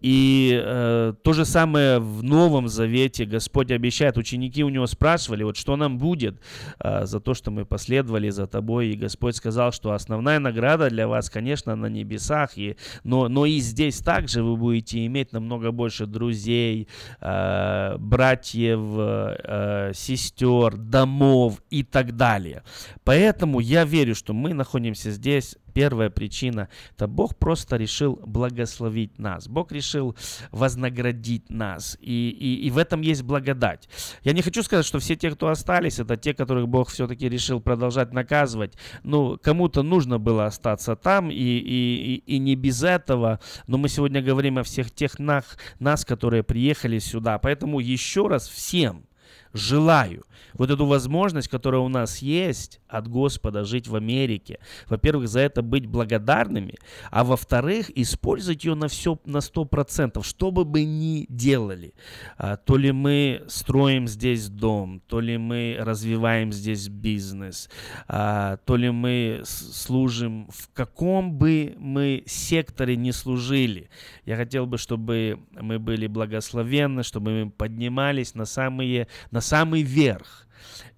И 0.00 0.60
э, 0.62 1.14
то 1.22 1.32
же 1.32 1.44
самое 1.44 1.98
в 1.98 2.22
Новом 2.22 2.68
Завете 2.68 3.24
Господь 3.24 3.70
обещает. 3.70 4.18
Ученики 4.18 4.62
у 4.62 4.68
него 4.68 4.86
спрашивали, 4.86 5.42
вот 5.42 5.56
что 5.56 5.76
нам 5.76 5.98
будет 5.98 6.40
э, 6.78 7.06
за 7.06 7.18
то, 7.20 7.34
что 7.34 7.50
мы 7.50 7.64
последовали 7.64 8.28
за 8.28 8.46
тобой. 8.46 8.88
И 8.88 8.96
Господь 8.96 9.36
сказал, 9.36 9.72
что 9.72 9.92
основная 9.92 10.38
награда 10.38 10.90
для 10.90 11.08
вас, 11.08 11.30
конечно, 11.30 11.76
на 11.76 11.86
небесах. 11.86 12.58
И, 12.58 12.76
но, 13.04 13.28
но 13.28 13.46
и 13.46 13.58
здесь 13.58 13.98
также 13.98 14.42
вы 14.42 14.56
будете 14.56 15.04
иметь 15.06 15.32
намного 15.32 15.72
больше 15.72 16.06
друзей, 16.06 16.88
э, 17.20 17.96
братьев, 17.98 18.80
э, 18.80 19.92
сестер, 19.94 20.76
домов 20.76 21.62
и 21.70 21.82
так 21.82 22.16
далее. 22.16 22.62
Поэтому 23.04 23.60
я 23.60 23.84
верю, 23.84 24.14
что 24.14 24.34
мы 24.34 24.52
находимся 24.52 25.10
здесь 25.10 25.56
Первая 25.76 26.08
причина– 26.08 26.70
это 26.96 27.06
Бог 27.06 27.36
просто 27.36 27.76
решил 27.76 28.18
благословить 28.24 29.18
нас. 29.18 29.46
Бог 29.46 29.72
решил 29.72 30.16
вознаградить 30.50 31.50
нас. 31.50 31.98
И, 32.00 32.30
и, 32.30 32.66
и 32.66 32.70
в 32.70 32.78
этом 32.78 33.02
есть 33.02 33.22
благодать. 33.22 33.86
Я 34.22 34.32
не 34.32 34.40
хочу 34.40 34.62
сказать, 34.62 34.86
что 34.86 35.00
все 35.00 35.16
те, 35.16 35.30
кто 35.30 35.48
остались, 35.48 35.98
это 35.98 36.16
те, 36.16 36.32
которых 36.32 36.66
Бог 36.66 36.88
все-таки 36.88 37.28
решил 37.28 37.60
продолжать 37.60 38.14
наказывать. 38.14 38.72
Ну, 39.02 39.36
кому-то 39.36 39.82
нужно 39.82 40.18
было 40.18 40.46
остаться 40.46 40.96
там, 40.96 41.30
и, 41.30 41.34
и, 41.34 42.22
и, 42.24 42.38
не 42.38 42.56
без 42.56 42.82
этого. 42.82 43.38
Но 43.66 43.76
мы 43.76 43.90
сегодня 43.90 44.22
говорим 44.22 44.56
о 44.56 44.62
всех 44.62 44.90
тех 44.90 45.18
нас, 45.18 45.44
нас, 45.78 46.06
которые 46.06 46.42
приехали 46.42 46.98
сюда. 46.98 47.38
Поэтому 47.38 47.80
еще 47.80 48.28
раз 48.28 48.48
всем 48.48 49.04
желаю 49.52 50.24
вот 50.54 50.70
эту 50.70 50.86
возможность, 50.86 51.48
которая 51.48 51.80
у 51.80 51.88
нас 51.88 52.18
есть 52.18 52.80
от 52.88 53.08
Господа 53.08 53.64
жить 53.64 53.88
в 53.88 53.96
Америке. 53.96 54.58
Во-первых, 54.88 55.28
за 55.28 55.40
это 55.40 55.62
быть 55.62 55.86
благодарными, 55.86 56.74
а 57.10 57.24
во-вторых, 57.24 57.90
использовать 57.94 58.64
ее 58.64 58.74
на 58.74 58.88
все 58.88 59.18
на 59.24 59.40
сто 59.40 59.64
процентов, 59.64 60.26
что 60.26 60.50
бы 60.50 60.64
мы 60.64 60.84
ни 60.84 61.26
делали. 61.28 61.94
А, 62.38 62.56
то 62.56 62.76
ли 62.76 62.92
мы 62.92 63.42
строим 63.48 64.06
здесь 64.06 64.48
дом, 64.48 65.00
то 65.06 65.20
ли 65.20 65.38
мы 65.38 65.76
развиваем 65.78 66.52
здесь 66.52 66.88
бизнес, 66.88 67.68
а, 68.08 68.58
то 68.58 68.76
ли 68.76 68.90
мы 68.90 69.42
служим 69.44 70.48
в 70.50 70.68
каком 70.72 71.32
бы 71.32 71.74
мы 71.78 72.22
секторе 72.26 72.96
не 72.96 73.12
служили. 73.12 73.88
Я 74.24 74.36
хотел 74.36 74.66
бы, 74.66 74.78
чтобы 74.78 75.40
мы 75.52 75.78
были 75.78 76.06
благословенны, 76.06 77.02
чтобы 77.02 77.44
мы 77.44 77.50
поднимались 77.50 78.34
на 78.34 78.44
самые, 78.44 79.08
на 79.30 79.40
самый 79.40 79.82
верх 79.82 80.45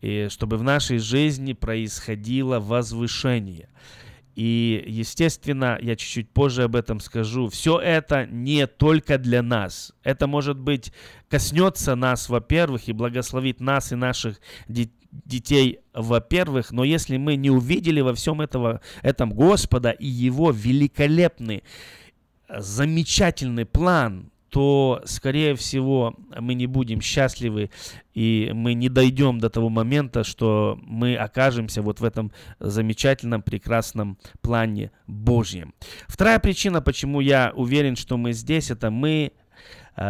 и 0.00 0.28
чтобы 0.30 0.56
в 0.56 0.62
нашей 0.62 0.98
жизни 0.98 1.52
происходило 1.52 2.60
возвышение. 2.60 3.68
И, 4.38 4.84
естественно, 4.86 5.76
я 5.82 5.96
чуть-чуть 5.96 6.30
позже 6.30 6.62
об 6.62 6.76
этом 6.76 7.00
скажу. 7.00 7.48
Все 7.48 7.80
это 7.80 8.24
не 8.26 8.68
только 8.68 9.18
для 9.18 9.42
нас. 9.42 9.92
Это, 10.04 10.28
может 10.28 10.56
быть, 10.60 10.92
коснется 11.28 11.96
нас, 11.96 12.28
во-первых, 12.28 12.86
и 12.86 12.92
благословит 12.92 13.58
нас 13.58 13.90
и 13.90 13.96
наших 13.96 14.40
детей, 14.68 15.80
во-первых. 15.92 16.70
Но 16.70 16.84
если 16.84 17.16
мы 17.16 17.34
не 17.34 17.50
увидели 17.50 18.00
во 18.00 18.14
всем 18.14 18.40
этого, 18.40 18.80
этом 19.02 19.32
Господа 19.32 19.90
и 19.90 20.06
Его 20.06 20.52
великолепный, 20.52 21.64
замечательный 22.48 23.66
план, 23.66 24.30
то, 24.50 25.02
скорее 25.04 25.54
всего, 25.54 26.14
мы 26.38 26.54
не 26.54 26.66
будем 26.66 27.00
счастливы, 27.00 27.70
и 28.14 28.50
мы 28.54 28.74
не 28.74 28.88
дойдем 28.88 29.38
до 29.38 29.50
того 29.50 29.68
момента, 29.68 30.24
что 30.24 30.78
мы 30.82 31.16
окажемся 31.16 31.82
вот 31.82 32.00
в 32.00 32.04
этом 32.04 32.32
замечательном, 32.58 33.42
прекрасном 33.42 34.18
плане 34.40 34.90
Божьем. 35.06 35.74
Вторая 36.06 36.38
причина, 36.38 36.80
почему 36.80 37.20
я 37.20 37.52
уверен, 37.54 37.96
что 37.96 38.16
мы 38.16 38.32
здесь, 38.32 38.70
это 38.70 38.90
мы 38.90 39.32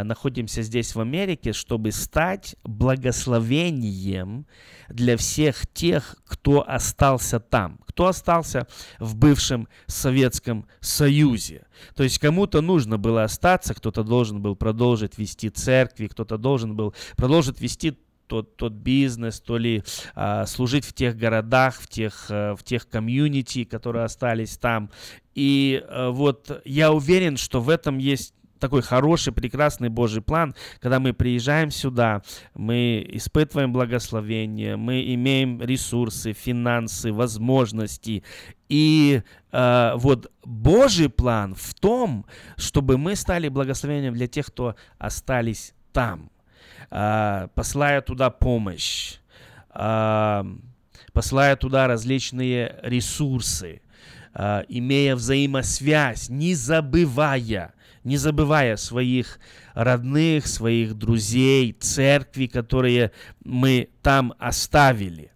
находимся 0.05 0.63
здесь 0.63 0.95
в 0.95 1.01
Америке, 1.01 1.53
чтобы 1.53 1.93
стать 1.93 2.57
благословением 2.65 4.47
для 4.89 5.17
всех 5.17 5.67
тех, 5.67 6.17
кто 6.27 6.69
остался 6.69 7.41
там, 7.41 7.81
кто 7.87 8.07
остался 8.07 8.67
в 8.99 9.17
бывшем 9.17 9.67
Советском 9.87 10.67
Союзе. 10.81 11.67
То 11.95 12.05
есть 12.05 12.19
кому-то 12.19 12.61
нужно 12.61 12.99
было 12.99 13.25
остаться, 13.25 13.75
кто-то 13.75 14.05
должен 14.05 14.41
был 14.41 14.57
продолжить 14.57 15.19
вести 15.19 15.51
церкви, 15.51 16.07
кто-то 16.07 16.39
должен 16.39 16.77
был 16.77 16.95
продолжить 17.17 17.61
вести 17.61 17.99
тот, 18.29 18.57
тот 18.57 18.73
бизнес, 18.73 19.41
то 19.41 19.59
ли 19.59 19.83
а, 20.15 20.47
служить 20.47 20.85
в 20.85 20.93
тех 20.93 21.17
городах, 21.17 21.81
в 21.81 21.89
тех, 21.89 22.27
а, 22.29 22.55
в 22.55 22.63
тех 22.63 22.89
комьюнити, 22.89 23.65
которые 23.65 24.05
остались 24.05 24.57
там. 24.59 24.91
И 25.35 25.83
а, 25.89 26.11
вот 26.11 26.63
я 26.65 26.93
уверен, 26.93 27.37
что 27.37 27.61
в 27.61 27.69
этом 27.69 27.99
есть 27.99 28.35
такой 28.59 28.83
хороший, 28.83 29.33
прекрасный 29.33 29.89
Божий 29.89 30.23
план, 30.23 30.55
когда 30.81 31.01
мы 31.01 31.13
приезжаем 31.13 31.71
сюда, 31.71 32.23
мы 32.55 33.07
испытываем 33.11 33.73
благословение, 33.73 34.77
мы 34.77 35.15
имеем 35.15 35.61
ресурсы, 35.63 36.33
финансы, 36.33 37.13
возможности. 37.13 38.23
И 38.69 39.23
э, 39.53 39.93
вот 39.97 40.31
Божий 40.45 41.09
план 41.09 41.55
в 41.55 41.75
том, 41.75 42.27
чтобы 42.57 42.99
мы 42.99 43.17
стали 43.17 43.49
благословением 43.49 44.15
для 44.15 44.27
тех, 44.27 44.47
кто 44.47 44.75
остались 44.99 45.75
там, 45.93 46.31
э, 46.91 47.49
посылая 47.55 48.03
туда 48.03 48.31
помощь, 48.31 49.17
э, 49.75 50.45
посылая 51.13 51.57
туда 51.57 51.87
различные 51.87 52.79
ресурсы, 52.83 53.81
э, 54.35 54.65
имея 54.69 55.17
взаимосвязь, 55.17 56.29
не 56.29 56.55
забывая 56.55 57.75
не 58.09 58.17
забывая 58.17 58.77
своих 58.77 59.39
родных, 59.75 60.47
своих 60.47 60.95
друзей, 60.95 61.73
церкви, 61.79 62.47
которые 62.47 63.13
мы 63.45 63.91
там 64.03 64.35
оставили. 64.39 65.31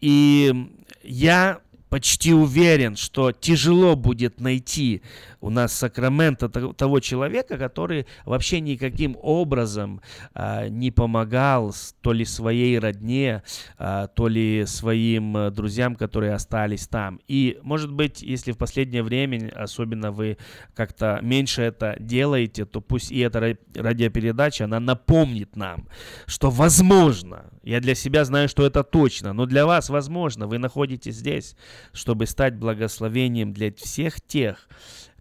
И 0.00 0.70
я 1.02 1.60
почти 1.90 2.34
уверен, 2.34 2.96
что 2.96 3.30
тяжело 3.30 3.94
будет 3.94 4.40
найти 4.40 5.02
у 5.44 5.50
нас 5.50 5.74
Сакрамента 5.74 6.48
того 6.48 7.00
человека, 7.00 7.58
который 7.58 8.06
вообще 8.24 8.60
никаким 8.60 9.14
образом 9.20 10.00
а, 10.32 10.68
не 10.68 10.90
помогал 10.90 11.74
то 12.00 12.14
ли 12.14 12.24
своей 12.24 12.78
родне, 12.78 13.42
а, 13.76 14.06
то 14.06 14.28
ли 14.28 14.64
своим 14.64 15.36
а, 15.36 15.50
друзьям, 15.50 15.96
которые 15.96 16.32
остались 16.32 16.88
там. 16.88 17.20
И, 17.28 17.58
может 17.62 17.92
быть, 17.92 18.22
если 18.22 18.52
в 18.52 18.56
последнее 18.56 19.02
время, 19.02 19.52
особенно 19.54 20.12
вы 20.12 20.38
как-то 20.74 21.18
меньше 21.20 21.60
это 21.60 21.94
делаете, 22.00 22.64
то 22.64 22.80
пусть 22.80 23.12
и 23.12 23.18
эта 23.18 23.58
радиопередача, 23.74 24.64
она 24.64 24.80
напомнит 24.80 25.56
нам, 25.56 25.88
что 26.24 26.48
возможно, 26.48 27.50
я 27.62 27.80
для 27.80 27.94
себя 27.94 28.24
знаю, 28.24 28.48
что 28.48 28.64
это 28.64 28.82
точно, 28.82 29.34
но 29.34 29.44
для 29.44 29.66
вас 29.66 29.90
возможно, 29.90 30.46
вы 30.46 30.56
находитесь 30.56 31.16
здесь, 31.16 31.54
чтобы 31.92 32.24
стать 32.24 32.56
благословением 32.56 33.52
для 33.52 33.70
всех 33.74 34.22
тех, 34.22 34.68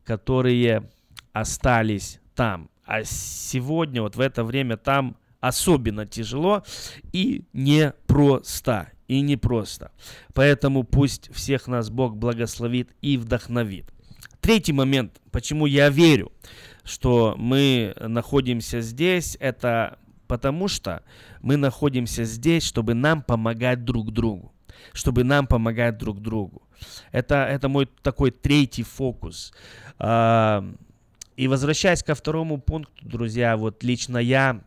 которые 0.04 0.90
остались 1.32 2.20
там. 2.36 2.70
А 2.86 3.04
сегодня, 3.04 4.02
вот 4.02 4.16
в 4.16 4.20
это 4.20 4.44
время, 4.44 4.78
там 4.78 5.18
особенно 5.40 6.06
тяжело 6.06 6.64
и 7.12 7.46
непросто. 7.54 8.90
И 9.08 9.22
непросто. 9.22 9.92
Поэтому 10.34 10.84
пусть 10.84 11.34
всех 11.34 11.68
нас 11.68 11.90
Бог 11.90 12.16
благословит 12.16 12.90
и 13.02 13.18
вдохновит. 13.18 13.86
Третий 14.40 14.74
момент, 14.74 15.22
почему 15.32 15.66
я 15.66 15.90
верю, 15.90 16.32
что 16.84 17.36
мы 17.38 17.94
находимся 18.00 18.82
здесь, 18.82 19.38
это 19.40 20.00
потому 20.28 20.68
что 20.68 21.04
мы 21.42 21.58
находимся 21.58 22.24
здесь, 22.24 22.64
чтобы 22.64 22.94
нам 22.94 23.22
помогать 23.22 23.84
друг 23.86 24.12
другу. 24.12 24.54
Чтобы 24.94 25.24
нам 25.24 25.48
помогать 25.48 25.98
друг 25.98 26.22
другу. 26.22 26.64
Это, 27.12 27.46
это 27.46 27.70
мой 27.70 27.88
такой 28.02 28.32
третий 28.32 28.84
фокус. 28.84 29.54
И 30.00 31.48
возвращаясь 31.48 32.04
ко 32.04 32.14
второму 32.14 32.60
пункту, 32.60 32.94
друзья, 33.02 33.58
вот 33.58 33.84
лично 33.84 34.18
я 34.18 34.62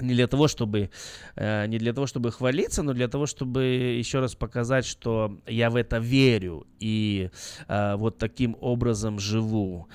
не 0.00 0.14
для 0.14 0.26
того, 0.26 0.48
чтобы 0.48 0.90
э, 1.36 1.66
не 1.66 1.78
для 1.78 1.92
того, 1.92 2.06
чтобы 2.06 2.30
хвалиться, 2.30 2.82
но 2.82 2.92
для 2.92 3.08
того, 3.08 3.26
чтобы 3.26 3.64
еще 3.98 4.20
раз 4.20 4.34
показать, 4.34 4.86
что 4.86 5.38
я 5.46 5.70
в 5.70 5.76
это 5.76 5.98
верю 5.98 6.66
и 6.78 7.30
э, 7.66 7.96
вот 7.96 8.18
таким 8.18 8.56
образом 8.60 9.18
живу. 9.18 9.88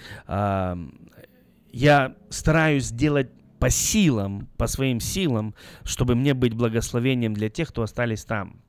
Я 1.76 2.16
стараюсь 2.30 2.86
сделать 2.86 3.30
по 3.60 3.70
силам, 3.70 4.48
по 4.58 4.68
своим 4.68 5.00
силам, 5.00 5.56
чтобы 5.86 6.16
мне 6.16 6.34
быть 6.34 6.54
благословением 6.54 7.34
для 7.34 7.50
тех, 7.50 7.70
кто 7.70 7.82
остались 7.82 8.26
там. 8.26 8.62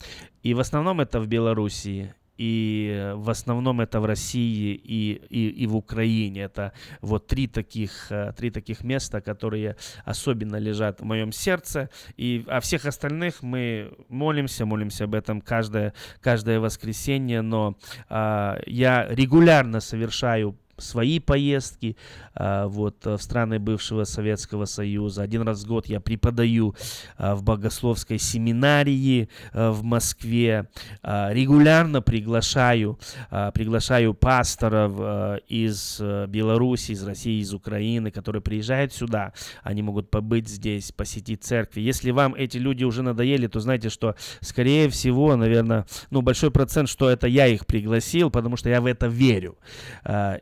И 0.43 0.55
в 0.55 0.61
основном 0.61 1.01
это 1.01 1.20
в 1.20 1.26
Белоруссии 1.26 2.14
и 2.37 3.12
в 3.14 3.30
основном 3.30 3.80
это 3.80 4.01
в 4.01 4.05
России 4.05 4.74
и, 4.74 5.12
и, 5.30 5.49
и 5.49 5.66
в 5.66 5.76
Украине. 5.76 6.43
Это 6.43 6.72
вот 7.01 7.26
три 7.26 7.47
таких, 7.47 8.11
э, 8.11 8.32
три 8.37 8.51
таких 8.51 8.82
места, 8.85 9.20
которые 9.20 9.76
особенно 10.05 10.57
лежат 10.57 11.01
в 11.01 11.05
моем 11.05 11.32
сердце. 11.32 11.91
И 12.16 12.45
о 12.49 12.61
всех 12.61 12.87
остальных 12.87 13.43
мы 13.43 13.93
молимся, 14.09 14.66
молимся 14.66 15.05
об 15.05 15.14
этом 15.14 15.41
каждое, 15.41 15.95
каждое 16.20 16.61
воскресенье, 16.61 17.43
но 17.43 17.76
а, 18.09 18.61
я 18.66 19.07
регулярно 19.09 19.80
совершаю 19.80 20.57
свои 20.79 21.18
поездки 21.20 21.97
а, 22.35 22.66
вот, 22.66 23.05
в 23.05 23.18
страны 23.18 23.59
бывшего 23.59 24.05
Советского 24.05 24.64
Союза. 24.64 25.22
Один 25.22 25.43
раз 25.43 25.64
в 25.64 25.68
год 25.68 25.87
я 25.87 26.01
преподаю 26.01 26.75
а, 27.16 27.35
в 27.35 27.43
богословской 27.43 28.18
семинарии 28.18 29.29
а, 29.53 29.70
в 29.70 29.83
Москве. 29.83 30.68
Регулярно 31.03 32.03
приглашаю, 32.03 32.99
приглашаю 33.31 34.14
пасторов 34.14 35.41
из 35.49 36.01
Беларуси, 36.01 36.93
из 36.93 37.03
России, 37.05 37.41
из 37.41 37.53
Украины, 37.53 38.11
которые 38.11 38.43
приезжают 38.43 38.93
сюда. 38.93 39.33
Они 39.62 39.83
могут 39.83 40.11
побыть 40.11 40.49
здесь, 40.49 40.93
посетить 40.93 41.45
церкви. 41.45 41.81
Если 41.81 42.11
вам 42.11 42.35
эти 42.35 42.59
люди 42.59 42.85
уже 42.85 43.03
надоели, 43.03 43.47
то 43.47 43.61
знаете, 43.61 43.91
что 43.91 44.16
скорее 44.41 44.89
всего, 44.89 45.37
наверное, 45.37 45.87
ну, 46.11 46.22
большой 46.22 46.51
процент, 46.51 46.89
что 46.89 47.09
это 47.09 47.27
я 47.27 47.47
их 47.47 47.66
пригласил, 47.66 48.31
потому 48.31 48.57
что 48.57 48.68
я 48.68 48.81
в 48.81 48.87
это 48.87 49.07
верю. 49.07 49.57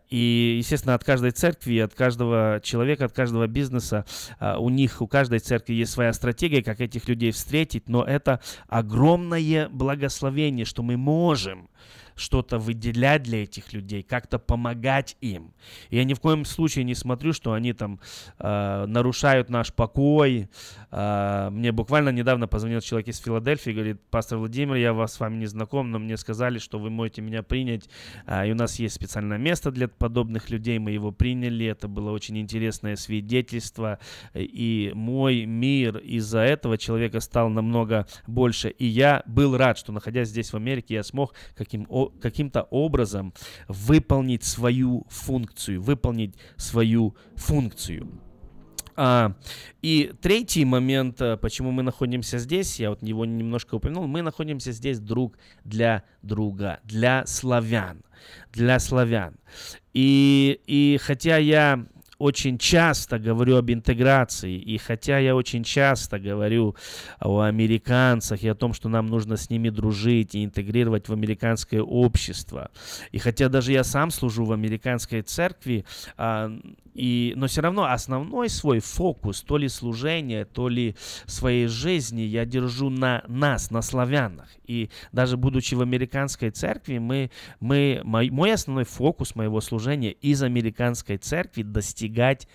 И 0.08 0.21
и, 0.22 0.58
естественно, 0.58 0.94
от 0.94 1.04
каждой 1.04 1.32
церкви, 1.32 1.78
от 1.78 1.94
каждого 1.94 2.60
человека, 2.62 3.06
от 3.06 3.12
каждого 3.12 3.46
бизнеса, 3.46 4.04
а, 4.38 4.58
у 4.58 4.68
них, 4.68 5.00
у 5.02 5.06
каждой 5.06 5.40
церкви 5.40 5.74
есть 5.74 5.92
своя 5.92 6.12
стратегия, 6.12 6.62
как 6.62 6.80
этих 6.80 7.08
людей 7.08 7.32
встретить, 7.32 7.88
но 7.88 8.04
это 8.04 8.40
огромное 8.68 9.68
благословение, 9.68 10.64
что 10.64 10.82
мы 10.82 10.96
можем 10.96 11.68
что-то 12.16 12.58
выделять 12.58 13.22
для 13.22 13.44
этих 13.44 13.72
людей, 13.72 14.02
как-то 14.02 14.38
помогать 14.38 15.16
им. 15.20 15.52
Я 15.90 16.04
ни 16.04 16.14
в 16.14 16.20
коем 16.20 16.44
случае 16.44 16.84
не 16.84 16.94
смотрю, 16.94 17.32
что 17.32 17.52
они 17.52 17.72
там 17.72 18.00
э, 18.38 18.86
нарушают 18.86 19.50
наш 19.50 19.72
покой. 19.72 20.48
Э, 20.90 21.48
мне 21.50 21.72
буквально 21.72 22.10
недавно 22.10 22.48
позвонил 22.48 22.80
человек 22.80 23.08
из 23.08 23.18
Филадельфии, 23.18 23.70
говорит, 23.70 24.00
пастор 24.10 24.38
Владимир, 24.38 24.76
я 24.76 24.92
вас 24.92 25.14
с 25.14 25.20
вами 25.20 25.36
не 25.36 25.46
знаком, 25.46 25.90
но 25.90 25.98
мне 25.98 26.16
сказали, 26.16 26.58
что 26.58 26.78
вы 26.78 26.90
можете 26.90 27.22
меня 27.22 27.42
принять, 27.42 27.88
э, 28.26 28.48
и 28.48 28.52
у 28.52 28.54
нас 28.54 28.78
есть 28.78 28.94
специальное 28.94 29.38
место 29.38 29.70
для 29.70 29.88
подобных 29.88 30.50
людей, 30.50 30.78
мы 30.78 30.90
его 30.90 31.12
приняли, 31.12 31.66
это 31.66 31.88
было 31.88 32.10
очень 32.10 32.38
интересное 32.38 32.96
свидетельство, 32.96 33.98
и 34.34 34.92
мой 34.94 35.44
мир 35.44 35.98
из-за 35.98 36.40
этого 36.40 36.78
человека 36.78 37.20
стал 37.20 37.48
намного 37.48 38.06
больше, 38.26 38.70
и 38.70 38.86
я 38.86 39.22
был 39.26 39.56
рад, 39.56 39.78
что 39.78 39.92
находясь 39.92 40.28
здесь 40.28 40.52
в 40.52 40.56
Америке, 40.56 40.94
я 40.94 41.02
смог 41.02 41.34
каким 41.54 41.86
каким-то 42.08 42.62
образом 42.62 43.32
выполнить 43.68 44.44
свою 44.44 45.06
функцию, 45.08 45.82
выполнить 45.82 46.34
свою 46.56 47.16
функцию. 47.36 48.08
А, 48.94 49.34
и 49.80 50.12
третий 50.20 50.64
момент, 50.64 51.20
э, 51.20 51.36
почему 51.36 51.70
мы 51.70 51.82
находимся 51.82 52.38
здесь, 52.38 52.78
я 52.78 52.90
вот 52.90 53.02
его 53.02 53.24
немножко 53.24 53.76
упомянул, 53.76 54.06
мы 54.06 54.22
находимся 54.22 54.72
здесь 54.72 54.98
друг 55.00 55.38
для 55.64 56.02
друга, 56.22 56.80
для 56.84 57.24
славян, 57.26 58.02
для 58.52 58.78
славян. 58.78 59.36
И, 59.94 60.60
и 60.66 60.98
хотя 61.00 61.38
я 61.38 61.86
очень 62.22 62.56
часто 62.56 63.18
говорю 63.18 63.56
об 63.56 63.70
интеграции, 63.70 64.56
и 64.56 64.78
хотя 64.78 65.18
я 65.18 65.34
очень 65.34 65.64
часто 65.64 66.20
говорю 66.20 66.76
о 67.18 67.40
американцах 67.40 68.44
и 68.44 68.48
о 68.48 68.54
том, 68.54 68.74
что 68.74 68.88
нам 68.88 69.08
нужно 69.08 69.36
с 69.36 69.50
ними 69.50 69.70
дружить 69.70 70.36
и 70.36 70.44
интегрировать 70.44 71.08
в 71.08 71.12
американское 71.12 71.82
общество, 71.82 72.70
и 73.10 73.18
хотя 73.18 73.48
даже 73.48 73.72
я 73.72 73.82
сам 73.82 74.12
служу 74.12 74.44
в 74.44 74.52
американской 74.52 75.22
церкви, 75.22 75.84
а, 76.16 76.52
и, 76.94 77.32
но 77.36 77.46
все 77.46 77.62
равно 77.62 77.84
основной 77.84 78.48
свой 78.48 78.80
фокус, 78.80 79.42
то 79.42 79.56
ли 79.56 79.68
служение, 79.68 80.44
то 80.44 80.68
ли 80.68 80.96
своей 81.26 81.66
жизни 81.66 82.22
я 82.22 82.44
держу 82.44 82.90
на 82.90 83.24
нас, 83.28 83.70
на 83.70 83.82
славянах. 83.82 84.48
И 84.66 84.90
даже 85.12 85.36
будучи 85.36 85.74
в 85.74 85.80
американской 85.80 86.50
церкви, 86.50 86.98
мы, 86.98 87.30
мы, 87.60 88.00
мой, 88.04 88.30
мой 88.30 88.52
основной 88.52 88.84
фокус 88.84 89.34
моего 89.34 89.60
служения 89.60 90.12
из 90.12 90.42
американской 90.42 91.16
церкви 91.16 91.62
достигать 91.62 92.46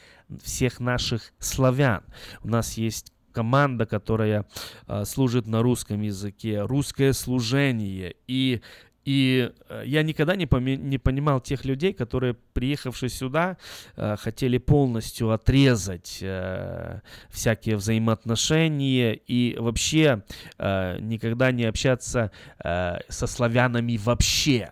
всех 0.44 0.80
наших 0.80 1.34
славян. 1.40 2.04
У 2.44 2.48
нас 2.48 2.78
есть 2.78 3.14
команда, 3.38 3.86
которая 3.86 4.46
э, 4.88 5.06
служит 5.06 5.46
на 5.46 5.62
русском 5.62 6.02
языке, 6.02 6.62
русское 6.62 7.14
служение. 7.14 8.16
И 8.28 8.62
и 9.08 9.52
э, 9.70 9.84
я 9.86 10.04
никогда 10.04 10.36
не, 10.36 10.48
поми- 10.48 10.76
не 10.76 10.98
понимал 10.98 11.40
тех 11.40 11.64
людей, 11.64 11.94
которые, 11.94 12.36
приехавшие 12.52 13.10
сюда, 13.10 13.56
э, 13.96 14.18
хотели 14.18 14.58
полностью 14.58 15.32
отрезать 15.32 16.20
э, 16.22 17.00
всякие 17.30 17.78
взаимоотношения 17.78 19.14
и 19.14 19.56
вообще 19.58 20.24
э, 20.58 20.98
никогда 21.00 21.54
не 21.54 21.64
общаться 21.64 22.32
э, 22.62 22.98
со 23.08 23.28
славянами 23.28 23.96
вообще. 23.96 24.72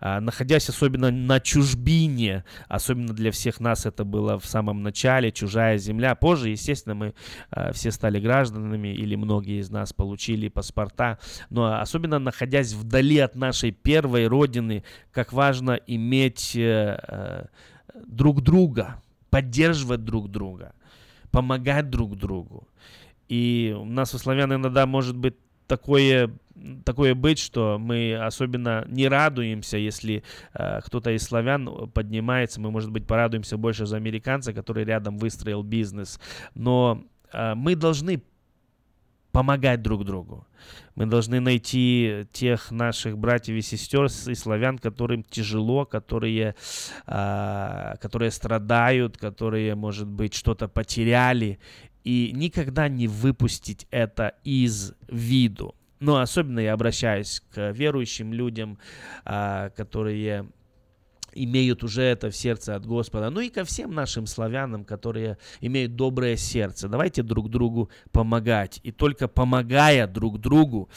А, 0.00 0.20
находясь 0.20 0.68
особенно 0.68 1.10
на 1.10 1.40
чужбине, 1.40 2.44
особенно 2.68 3.12
для 3.12 3.32
всех 3.32 3.60
нас 3.60 3.86
это 3.86 4.04
было 4.04 4.38
в 4.38 4.46
самом 4.46 4.82
начале, 4.82 5.32
чужая 5.32 5.78
земля. 5.78 6.14
Позже, 6.14 6.50
естественно, 6.50 6.94
мы 6.94 7.14
а, 7.50 7.72
все 7.72 7.90
стали 7.90 8.20
гражданами, 8.20 8.88
или 8.88 9.16
многие 9.16 9.60
из 9.60 9.70
нас 9.70 9.92
получили 9.92 10.48
паспорта, 10.48 11.18
но 11.50 11.80
особенно 11.80 12.18
находясь 12.18 12.72
вдали 12.72 13.18
от 13.18 13.34
нашей 13.34 13.72
первой 13.72 14.26
родины, 14.28 14.84
как 15.10 15.32
важно 15.32 15.72
иметь 15.86 16.54
э, 16.54 16.98
э, 17.08 17.46
друг 18.06 18.42
друга, 18.42 19.02
поддерживать 19.30 20.04
друг 20.04 20.30
друга, 20.30 20.72
помогать 21.30 21.90
друг 21.90 22.16
другу. 22.16 22.68
И 23.28 23.74
у 23.78 23.84
нас 23.84 24.14
у 24.14 24.18
славян 24.18 24.52
иногда 24.54 24.86
может 24.86 25.16
быть 25.16 25.34
такое 25.66 26.30
такое 26.84 27.14
быть, 27.14 27.38
что 27.38 27.78
мы 27.78 28.14
особенно 28.14 28.84
не 28.88 29.08
радуемся, 29.08 29.76
если 29.76 30.22
э, 30.54 30.80
кто-то 30.84 31.10
из 31.10 31.22
славян 31.22 31.90
поднимается, 31.90 32.60
мы, 32.60 32.70
может 32.70 32.90
быть, 32.90 33.06
порадуемся 33.06 33.56
больше 33.56 33.86
за 33.86 33.96
американца, 33.96 34.52
который 34.52 34.84
рядом 34.84 35.18
выстроил 35.18 35.62
бизнес, 35.62 36.20
но 36.54 37.04
э, 37.32 37.54
мы 37.54 37.76
должны 37.76 38.22
помогать 39.32 39.82
друг 39.82 40.04
другу. 40.04 40.46
Мы 40.96 41.06
должны 41.06 41.38
найти 41.40 42.26
тех 42.32 42.72
наших 42.72 43.16
братьев 43.18 43.56
и 43.56 43.62
сестер 43.62 44.06
и 44.06 44.34
славян, 44.34 44.78
которым 44.78 45.22
тяжело, 45.22 45.84
которые, 45.84 46.54
э, 47.06 47.94
которые 48.00 48.30
страдают, 48.30 49.16
которые, 49.16 49.74
может 49.74 50.08
быть, 50.08 50.34
что-то 50.34 50.66
потеряли, 50.66 51.58
и 52.04 52.32
никогда 52.34 52.88
не 52.88 53.06
выпустить 53.06 53.86
это 53.90 54.34
из 54.42 54.94
виду. 55.08 55.74
Но 56.00 56.20
особенно 56.20 56.60
я 56.60 56.72
обращаюсь 56.72 57.42
к 57.52 57.70
верующим 57.72 58.32
людям, 58.32 58.78
а, 59.24 59.70
которые 59.70 60.48
имеют 61.34 61.84
уже 61.84 62.02
это 62.02 62.30
в 62.30 62.36
сердце 62.36 62.74
от 62.74 62.86
Господа, 62.86 63.30
ну 63.30 63.40
и 63.40 63.48
ко 63.48 63.64
всем 63.64 63.92
нашим 63.94 64.26
славянам, 64.26 64.84
которые 64.84 65.38
имеют 65.60 65.96
доброе 65.96 66.36
сердце. 66.36 66.88
Давайте 66.88 67.22
друг 67.22 67.50
другу 67.50 67.90
помогать. 68.12 68.80
И 68.82 68.92
только 68.92 69.28
помогая 69.28 70.06
друг 70.06 70.40
другу, 70.40 70.88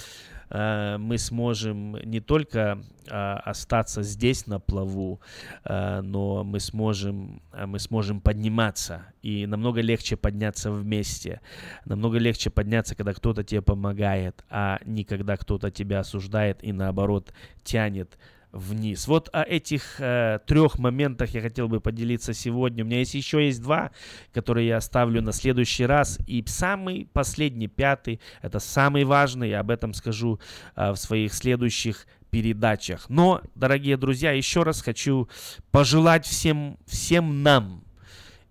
мы 0.54 1.18
сможем 1.18 1.96
не 2.04 2.20
только 2.20 2.82
а, 3.10 3.42
остаться 3.46 4.04
здесь 4.04 4.48
на 4.48 4.60
плаву, 4.60 5.20
э, 5.66 6.02
но 6.02 6.44
мы 6.44 6.60
сможем, 6.60 7.42
э, 7.52 7.66
мы 7.66 7.80
сможем 7.80 8.22
подниматься. 8.22 9.06
И 9.22 9.46
намного 9.48 9.82
легче 9.82 10.16
подняться 10.16 10.72
вместе. 10.72 11.42
Намного 11.86 12.20
легче 12.20 12.50
подняться, 12.50 12.96
когда 12.96 13.14
кто-то 13.14 13.44
тебе 13.44 13.62
помогает, 13.62 14.46
а 14.50 14.80
не 14.86 15.04
когда 15.04 15.36
кто-то 15.36 15.72
тебя 15.72 16.00
осуждает 16.00 16.64
и 16.64 16.72
наоборот 16.72 17.34
тянет 17.64 18.18
вниз. 18.52 19.08
Вот 19.08 19.30
о 19.34 19.44
этих 19.44 20.00
э, 20.00 20.40
трех 20.46 20.78
моментах 20.78 21.30
я 21.32 21.42
хотел 21.42 21.68
бы 21.68 21.80
поделиться 21.80 22.34
сегодня. 22.34 22.84
У 22.84 22.88
меня 22.88 23.00
есть 23.00 23.14
еще 23.14 23.46
есть 23.46 23.62
два, 23.62 23.92
которые 24.34 24.68
я 24.68 24.78
оставлю 24.78 25.22
на 25.22 25.32
следующий 25.32 25.86
раз. 25.86 26.20
И 26.28 26.44
самый 26.48 27.08
последний, 27.14 27.68
пятый, 27.68 28.20
это 28.42 28.60
самый 28.60 29.04
важный, 29.04 29.50
я 29.50 29.62
об 29.62 29.72
этом 29.72 29.94
скажу 29.94 30.40
э, 30.76 30.92
в 30.92 30.98
своих 30.98 31.34
следующих 31.34 32.08
передачах. 32.30 33.06
Но, 33.10 33.42
дорогие 33.56 33.98
друзья, 33.98 34.32
еще 34.32 34.64
раз 34.64 34.82
хочу 34.82 35.30
пожелать 35.72 36.26
всем, 36.26 36.78
всем 36.86 37.44
нам, 37.44 37.84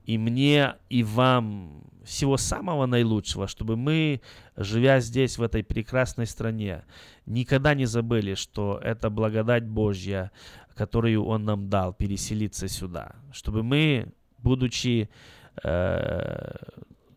и 0.05 0.19
мне, 0.19 0.75
и 0.89 1.03
вам 1.03 1.90
всего 2.05 2.37
самого 2.37 2.87
наилучшего, 2.87 3.47
чтобы 3.47 3.77
мы, 3.77 4.21
живя 4.57 5.01
здесь, 5.01 5.39
в 5.39 5.43
этой 5.43 5.63
прекрасной 5.63 6.27
стране, 6.27 6.85
никогда 7.27 7.75
не 7.75 7.87
забыли, 7.87 8.35
что 8.35 8.81
это 8.83 9.11
благодать 9.11 9.67
Божья, 9.67 10.31
которую 10.75 11.25
Он 11.25 11.45
нам 11.45 11.69
дал, 11.69 11.93
переселиться 11.93 12.69
сюда. 12.69 13.17
Чтобы 13.33 13.63
мы, 13.63 14.13
будучи 14.39 15.11
э, 15.63 16.55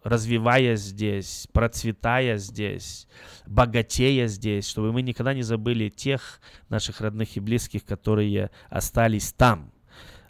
развиваясь 0.04 0.80
здесь, 0.80 1.48
процветая 1.52 2.38
здесь, 2.38 3.08
богатея 3.48 4.28
здесь, 4.28 4.68
чтобы 4.68 4.92
мы 4.92 5.02
никогда 5.02 5.34
не 5.34 5.44
забыли 5.44 5.90
тех 5.90 6.42
наших 6.70 7.02
родных 7.02 7.38
и 7.38 7.40
близких, 7.40 7.86
которые 7.86 8.52
остались 8.70 9.34
там, 9.34 9.73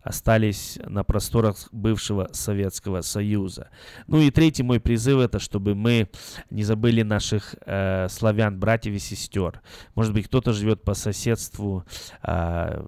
остались 0.04 0.80
на 0.86 1.04
просторах 1.04 1.56
бывшего 1.72 2.30
Советского 2.34 3.02
Союза. 3.02 3.70
Ну 4.08 4.20
и 4.20 4.32
третий 4.32 4.64
мой 4.64 4.80
призыв 4.80 5.20
это, 5.20 5.40
чтобы 5.40 5.76
мы 5.76 6.10
не 6.50 6.64
забыли 6.64 7.02
наших 7.04 7.56
э, 7.66 8.08
славян, 8.10 8.60
братьев 8.60 8.94
и 8.94 9.00
сестер. 9.00 9.62
Может 9.96 10.14
быть, 10.14 10.28
кто-то 10.28 10.54
живет 10.54 10.84
по 10.84 10.94
соседству, 10.94 11.86
э, 12.24 12.86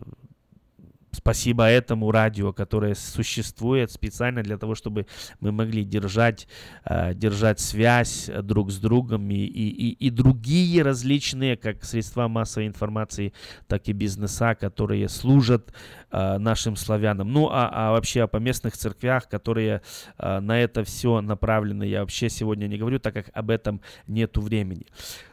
Спасибо 1.15 1.63
этому 1.63 2.11
радио, 2.11 2.51
которое 2.51 2.93
существует 2.93 3.89
специально 3.89 4.43
для 4.43 4.57
того, 4.57 4.75
чтобы 4.75 5.07
мы 5.39 5.51
могли 5.51 5.85
держать, 5.85 6.47
э, 6.83 7.13
держать 7.13 7.59
связь 7.59 8.29
друг 8.43 8.69
с 8.71 8.77
другом 8.77 9.31
и, 9.31 9.35
и, 9.35 9.91
и, 10.07 10.09
другие 10.09 10.83
различные, 10.83 11.55
как 11.55 11.85
средства 11.85 12.27
массовой 12.27 12.67
информации, 12.67 13.33
так 13.67 13.87
и 13.87 13.93
бизнеса, 13.93 14.55
которые 14.55 15.07
служат 15.07 15.73
э, 16.11 16.37
нашим 16.37 16.75
славянам. 16.75 17.31
Ну, 17.31 17.47
а, 17.49 17.69
а 17.71 17.91
вообще 17.91 18.23
о 18.23 18.27
поместных 18.27 18.75
церквях, 18.75 19.29
которые 19.29 19.81
э, 20.17 20.39
на 20.41 20.59
это 20.59 20.83
все 20.83 21.21
направлены, 21.21 21.85
я 21.85 22.01
вообще 22.01 22.29
сегодня 22.29 22.67
не 22.67 22.77
говорю, 22.77 22.99
так 22.99 23.13
как 23.13 23.29
об 23.33 23.49
этом 23.49 23.79
нету 24.07 24.41
времени. 24.41 24.85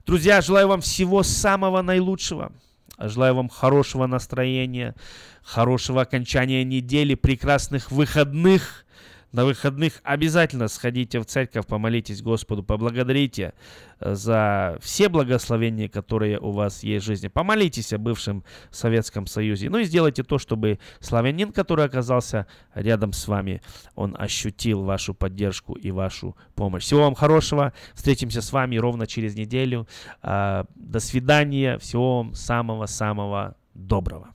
Друзья, 0.07 0.41
желаю 0.41 0.69
вам 0.69 0.81
всего 0.81 1.25
самого 1.25 1.83
наилучшего. 1.83 2.53
Желаю 2.99 3.35
вам 3.35 3.49
хорошего 3.49 4.07
настроения, 4.07 4.95
хорошего 5.43 6.03
окончания 6.03 6.65
недели, 6.65 7.15
прекрасных 7.15 7.91
выходных. 7.91 8.85
На 9.33 9.47
выходных 9.47 9.95
обязательно 10.03 10.69
сходите 10.69 11.19
в 11.19 11.25
церковь, 11.25 11.67
помолитесь 11.67 12.21
Господу, 12.21 12.63
поблагодарите 12.63 13.55
э, 13.99 14.15
за 14.15 14.77
все 14.83 15.09
благословения, 15.09 15.89
которые 15.89 16.39
у 16.39 16.51
вас 16.51 16.83
есть 16.83 17.05
в 17.05 17.09
жизни. 17.09 17.29
Помолитесь 17.29 17.95
о 17.95 17.99
бывшем 17.99 18.45
Советском 18.71 19.27
Союзе. 19.27 19.71
Ну 19.71 19.79
и 19.79 19.85
сделайте 19.85 20.23
то, 20.23 20.37
чтобы 20.37 20.79
славянин, 21.01 21.51
который 21.51 21.87
оказался 21.87 22.47
рядом 22.75 23.15
с 23.15 23.27
вами, 23.27 23.63
он 23.95 24.15
ощутил 24.19 24.83
вашу 24.83 25.15
поддержку 25.15 25.73
и 25.73 25.91
вашу 25.91 26.37
помощь. 26.55 26.83
Всего 26.83 27.01
вам 27.01 27.15
хорошего. 27.15 27.73
Встретимся 27.95 28.43
с 28.43 28.53
вами 28.53 28.77
ровно 28.77 29.07
через 29.07 29.35
неделю. 29.35 29.89
А, 30.21 30.67
до 30.75 31.01
свидания. 31.01 31.79
Всего 31.79 32.19
вам 32.19 32.35
самого-самого 32.35 33.57
доброго. 33.73 34.35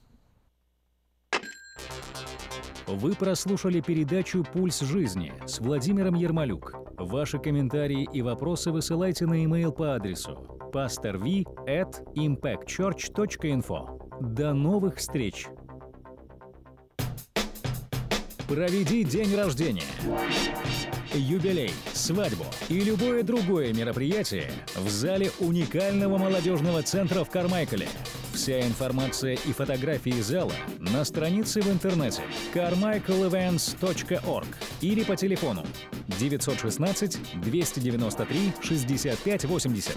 Вы 2.88 3.14
прослушали 3.14 3.80
передачу 3.82 4.42
«Пульс 4.50 4.80
жизни» 4.80 5.34
с 5.44 5.60
Владимиром 5.60 6.14
Ермолюк. 6.14 6.72
Ваши 6.96 7.38
комментарии 7.38 8.08
и 8.14 8.22
вопросы 8.22 8.72
высылайте 8.72 9.26
на 9.26 9.34
e-mail 9.34 9.72
по 9.72 9.94
адресу 9.94 10.58
pastorv 10.72 11.44
at 11.66 12.02
impactchurch.info. 12.16 14.32
До 14.32 14.54
новых 14.54 14.96
встреч! 14.96 15.48
Проведи 18.48 19.04
день 19.04 19.36
рождения, 19.36 19.82
юбилей, 21.14 21.70
свадьбу 21.92 22.46
и 22.68 22.80
любое 22.80 23.22
другое 23.22 23.72
мероприятие 23.72 24.50
в 24.74 24.88
зале 24.88 25.30
уникального 25.38 26.18
молодежного 26.18 26.82
центра 26.82 27.24
в 27.24 27.30
Кармайкале– 27.30 27.86
Вся 28.38 28.60
информация 28.60 29.34
и 29.34 29.52
фотографии 29.52 30.20
зала 30.20 30.52
на 30.78 31.04
странице 31.04 31.60
в 31.60 31.68
интернете 31.68 32.22
carmichaelevents.org 32.54 34.46
или 34.80 35.02
по 35.02 35.16
телефону 35.16 35.66
916 36.20 37.18
293 37.42 38.52
65 38.62 39.44
80. 39.44 39.96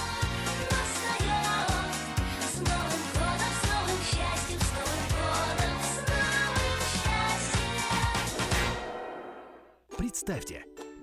Представьте, 9.97 10.65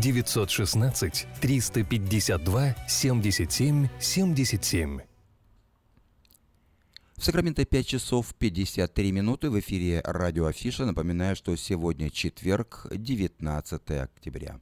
916 0.00 1.26
352 1.40 2.74
77 2.88 3.88
77. 4.00 5.00
В 7.16 7.24
Сакраменто 7.24 7.64
5 7.64 7.86
часов 7.86 8.34
53 8.34 9.12
минуты 9.12 9.50
в 9.50 9.58
эфире 9.60 10.02
радио 10.04 10.46
Афиша. 10.46 10.84
Напоминаю, 10.84 11.36
что 11.36 11.54
сегодня 11.56 12.10
четверг, 12.10 12.86
19 12.90 13.90
октября. 13.90 14.58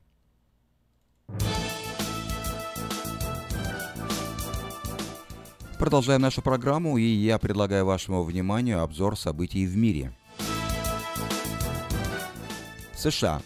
Продолжаем 5.79 6.21
нашу 6.21 6.43
программу, 6.43 6.99
и 6.99 7.03
я 7.03 7.39
предлагаю 7.39 7.87
вашему 7.87 8.23
вниманию 8.23 8.83
обзор 8.83 9.19
событий 9.19 9.67
в 9.67 9.77
мире. 9.77 10.15
США. 12.95 13.43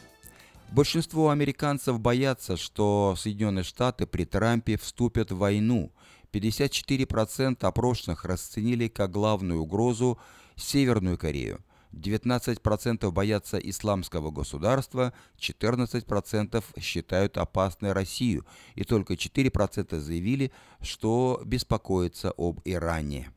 Большинство 0.76 1.30
американцев 1.30 1.98
боятся, 1.98 2.58
что 2.58 3.14
Соединенные 3.16 3.62
Штаты 3.62 4.06
при 4.06 4.26
Трампе 4.26 4.76
вступят 4.76 5.32
в 5.32 5.38
войну. 5.38 5.90
54% 6.34 7.64
опрошенных 7.64 8.26
расценили 8.26 8.88
как 8.88 9.10
главную 9.10 9.62
угрозу 9.62 10.18
Северную 10.54 11.16
Корею. 11.16 11.64
19% 11.94 13.10
боятся 13.10 13.56
исламского 13.56 14.30
государства, 14.30 15.14
14% 15.40 16.62
считают 16.78 17.38
опасной 17.38 17.92
Россию, 17.92 18.44
и 18.74 18.84
только 18.84 19.14
4% 19.14 19.98
заявили, 19.98 20.52
что 20.82 21.40
беспокоятся 21.42 22.34
об 22.36 22.60
Иране. 22.66 23.30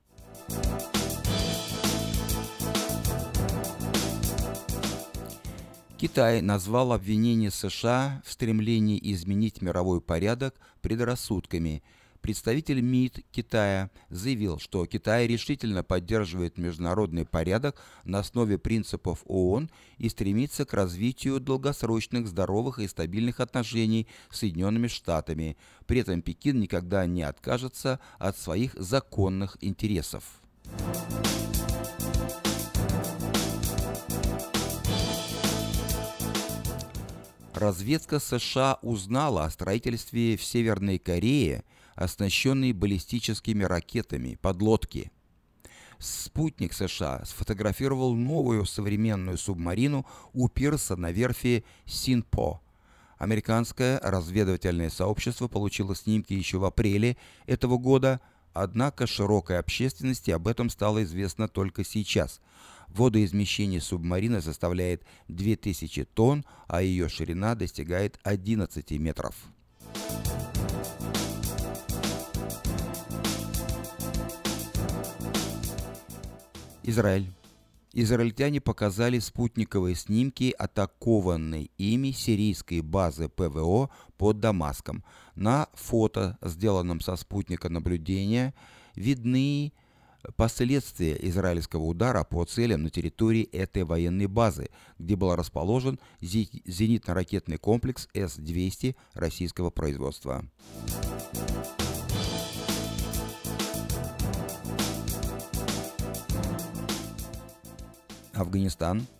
Китай 6.00 6.40
назвал 6.40 6.94
обвинения 6.94 7.52
США 7.52 8.22
в 8.26 8.32
стремлении 8.32 8.98
изменить 9.12 9.62
мировой 9.62 10.00
порядок 10.00 10.56
предрассудками. 10.80 11.84
Представитель 12.22 12.80
МИД 12.80 13.26
Китая 13.34 13.90
заявил, 14.08 14.60
что 14.60 14.86
Китай 14.86 15.28
решительно 15.28 15.84
поддерживает 15.84 16.58
международный 16.58 17.26
порядок 17.26 17.82
на 18.06 18.20
основе 18.20 18.58
принципов 18.58 19.24
ООН 19.26 19.70
и 19.98 20.08
стремится 20.08 20.64
к 20.64 20.74
развитию 20.74 21.42
долгосрочных, 21.42 22.28
здоровых 22.28 22.80
и 22.80 22.88
стабильных 22.88 23.42
отношений 23.42 24.08
с 24.30 24.38
Соединенными 24.38 24.88
Штатами. 24.88 25.58
При 25.86 26.00
этом 26.00 26.22
Пекин 26.22 26.62
никогда 26.62 27.06
не 27.08 27.24
откажется 27.24 28.00
от 28.20 28.38
своих 28.38 28.74
законных 28.76 29.58
интересов. 29.60 30.24
Разведка 37.60 38.20
США 38.20 38.80
узнала 38.82 39.44
о 39.44 39.50
строительстве 39.50 40.38
в 40.38 40.44
Северной 40.46 40.98
Корее, 40.98 41.66
оснащенной 41.96 42.72
баллистическими 42.72 43.66
ракетами, 43.66 44.40
подлодки. 44.42 45.12
Спутник 45.98 46.72
США 46.72 47.22
сфотографировал 47.26 48.16
новую 48.16 48.66
современную 48.66 49.38
субмарину 49.38 50.06
у 50.32 50.48
пирса 50.48 50.96
на 50.96 51.12
верфи 51.12 51.66
Синпо. 51.84 52.62
Американское 53.18 54.00
разведывательное 54.02 54.90
сообщество 54.90 55.50
получило 55.50 55.98
снимки 55.98 56.32
еще 56.32 56.60
в 56.60 56.64
апреле 56.64 57.18
этого 57.46 57.78
года, 57.78 58.22
однако 58.54 59.06
широкой 59.06 59.60
общественности 59.60 60.32
об 60.32 60.48
этом 60.48 60.70
стало 60.70 61.04
известно 61.04 61.50
только 61.50 61.84
сейчас– 61.84 62.40
Водоизмещение 62.90 63.82
субмарины 63.82 64.42
составляет 64.42 65.04
2000 65.28 66.06
тонн, 66.14 66.46
а 66.68 66.82
ее 66.82 67.08
ширина 67.10 67.56
достигает 67.56 68.20
11 68.24 68.92
метров. 68.92 69.36
Израиль. 76.84 77.32
Израильтяне 77.94 78.62
показали 78.62 79.18
спутниковые 79.20 79.96
снимки 79.96 80.54
атакованной 80.58 81.72
ими 81.78 82.12
сирийской 82.12 82.82
базы 82.82 83.30
ПВО 83.30 83.90
под 84.18 84.40
Дамаском. 84.40 85.04
На 85.36 85.68
фото, 85.74 86.38
сделанном 86.42 87.00
со 87.00 87.16
спутника 87.16 87.70
наблюдения, 87.70 88.54
видны 88.96 89.74
последствия 90.36 91.18
израильского 91.28 91.84
удара 91.84 92.24
по 92.24 92.44
целям 92.46 92.84
на 92.84 92.90
территории 92.90 93.44
этой 93.44 93.84
военной 93.84 94.28
базы, 94.28 94.70
где 94.98 95.16
был 95.16 95.36
расположен 95.36 96.00
зенитно-ракетный 96.22 97.58
комплекс 97.58 98.08
С-200 98.14 98.96
российского 99.14 99.70
производства. 99.70 100.46
Афганистан– 108.34 109.06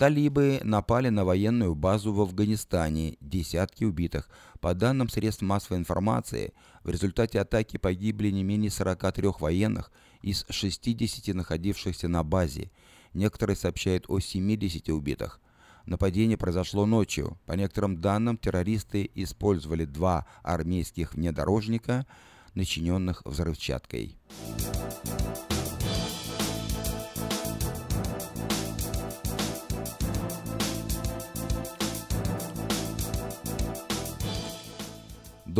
Талибы 0.00 0.60
напали 0.64 1.10
на 1.10 1.26
военную 1.26 1.74
базу 1.74 2.14
в 2.14 2.22
Афганистане, 2.22 3.18
десятки 3.20 3.84
убитых. 3.84 4.30
По 4.58 4.72
данным 4.72 5.10
средств 5.10 5.42
массовой 5.42 5.76
информации, 5.76 6.54
в 6.82 6.88
результате 6.88 7.38
атаки 7.38 7.76
погибли 7.76 8.30
не 8.30 8.42
менее 8.42 8.70
43 8.70 9.28
военных 9.38 9.92
из 10.22 10.44
60 10.48 11.34
находившихся 11.34 12.08
на 12.08 12.22
базе. 12.22 12.70
Некоторые 13.14 13.56
сообщают 13.56 14.04
о 14.08 14.20
70 14.20 14.88
убитых. 14.90 15.40
Нападение 15.86 16.36
произошло 16.36 16.86
ночью. 16.86 17.38
По 17.46 17.52
некоторым 17.52 18.00
данным, 18.00 18.36
террористы 18.36 19.10
использовали 19.14 19.84
два 19.84 20.26
армейских 20.42 21.14
внедорожника, 21.14 22.06
начиненных 22.54 23.22
взрывчаткой. 23.24 24.16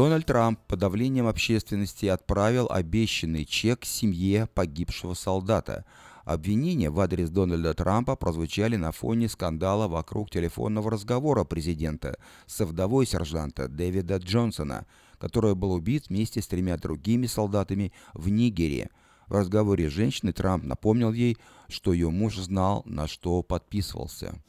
Дональд 0.01 0.24
Трамп 0.24 0.59
под 0.66 0.78
давлением 0.78 1.26
общественности 1.26 2.07
отправил 2.07 2.68
обещанный 2.70 3.44
чек 3.44 3.84
семье 3.84 4.48
погибшего 4.55 5.12
солдата. 5.12 5.84
Обвинения 6.24 6.88
в 6.88 6.98
адрес 7.01 7.28
Дональда 7.28 7.74
Трампа 7.74 8.16
прозвучали 8.16 8.76
на 8.76 8.92
фоне 8.92 9.28
скандала 9.28 9.88
вокруг 9.88 10.30
телефонного 10.30 10.90
разговора 10.90 11.44
президента 11.44 12.16
со 12.46 12.64
вдовой 12.64 13.05
сержанта 13.05 13.68
Дэвида 13.68 14.16
Джонсона, 14.16 14.86
который 15.18 15.55
был 15.55 15.72
убит 15.72 16.09
вместе 16.09 16.40
с 16.40 16.46
тремя 16.46 16.78
другими 16.78 17.26
солдатами 17.26 17.92
в 18.14 18.30
Нигерии. 18.30 18.88
В 19.26 19.34
разговоре 19.34 19.90
с 19.90 19.92
женщиной 19.92 20.32
Трамп 20.32 20.64
напомнил 20.64 21.12
ей, 21.12 21.36
что 21.68 21.92
ее 21.92 22.09
муж 22.09 22.38
знал, 22.38 22.80
на 22.86 23.07
что 23.07 23.42
подписывался. 23.42 24.40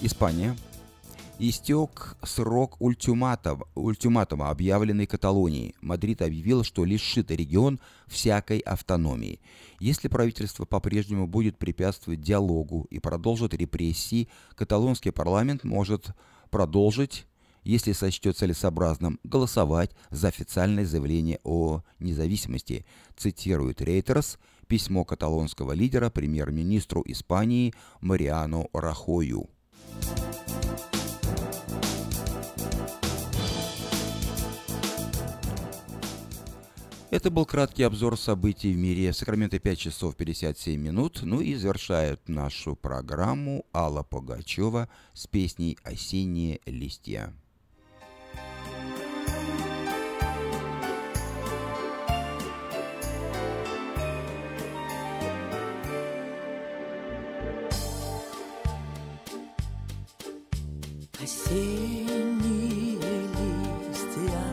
Испания. 0.00 0.56
Истек 1.40 2.16
срок 2.22 2.76
ультиматум, 2.80 3.64
ультиматума, 3.74 4.50
объявленный 4.50 5.06
Каталонией. 5.06 5.74
Мадрид 5.80 6.22
объявил, 6.22 6.62
что 6.62 6.84
лишит 6.84 7.30
регион 7.32 7.80
всякой 8.06 8.58
автономии. 8.60 9.40
Если 9.80 10.08
правительство 10.08 10.64
по-прежнему 10.64 11.26
будет 11.26 11.58
препятствовать 11.58 12.20
диалогу 12.20 12.86
и 12.90 13.00
продолжит 13.00 13.54
репрессии, 13.54 14.28
каталонский 14.54 15.12
парламент 15.12 15.64
может 15.64 16.08
продолжить 16.50 17.26
если 17.64 17.92
сочтет 17.92 18.36
целесообразным, 18.38 19.20
голосовать 19.24 19.90
за 20.10 20.28
официальное 20.28 20.86
заявление 20.86 21.38
о 21.44 21.82
независимости, 21.98 22.86
цитирует 23.14 23.82
Рейтерс 23.82 24.38
письмо 24.68 25.04
каталонского 25.04 25.72
лидера 25.72 26.08
премьер-министру 26.08 27.02
Испании 27.04 27.74
Мариану 28.00 28.70
Рахою. 28.72 29.50
Это 37.10 37.30
был 37.30 37.46
краткий 37.46 37.84
обзор 37.84 38.18
событий 38.18 38.72
в 38.72 38.76
мире. 38.76 39.12
Сакраменто 39.12 39.58
5 39.58 39.78
часов 39.78 40.14
57 40.14 40.80
минут. 40.80 41.20
Ну 41.22 41.40
и 41.40 41.54
завершает 41.54 42.28
нашу 42.28 42.76
программу 42.76 43.64
Алла 43.74 44.02
Пугачева 44.02 44.88
с 45.14 45.26
песней 45.26 45.78
«Осенние 45.82 46.60
листья». 46.66 47.32
Осенние 61.28 62.96
листья 62.96 64.44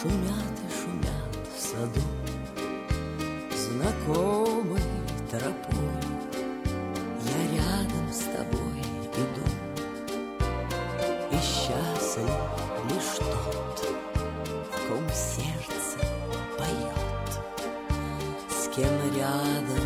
шумят 0.00 0.56
и 0.64 0.68
шумят 0.72 1.34
в 1.54 1.60
саду 1.60 2.00
Знакомой 3.54 4.80
тропой. 5.30 6.00
Я 7.22 7.40
рядом 7.58 8.06
с 8.10 8.20
тобой 8.34 8.80
иду 9.12 9.46
И 11.32 11.36
счастлив 11.36 12.32
лишь 12.88 13.16
тот, 13.18 13.78
в 14.72 14.88
ком 14.88 15.06
сердце 15.12 15.98
поет. 16.56 17.30
С 18.48 18.74
кем 18.74 18.94
рядом 19.14 19.85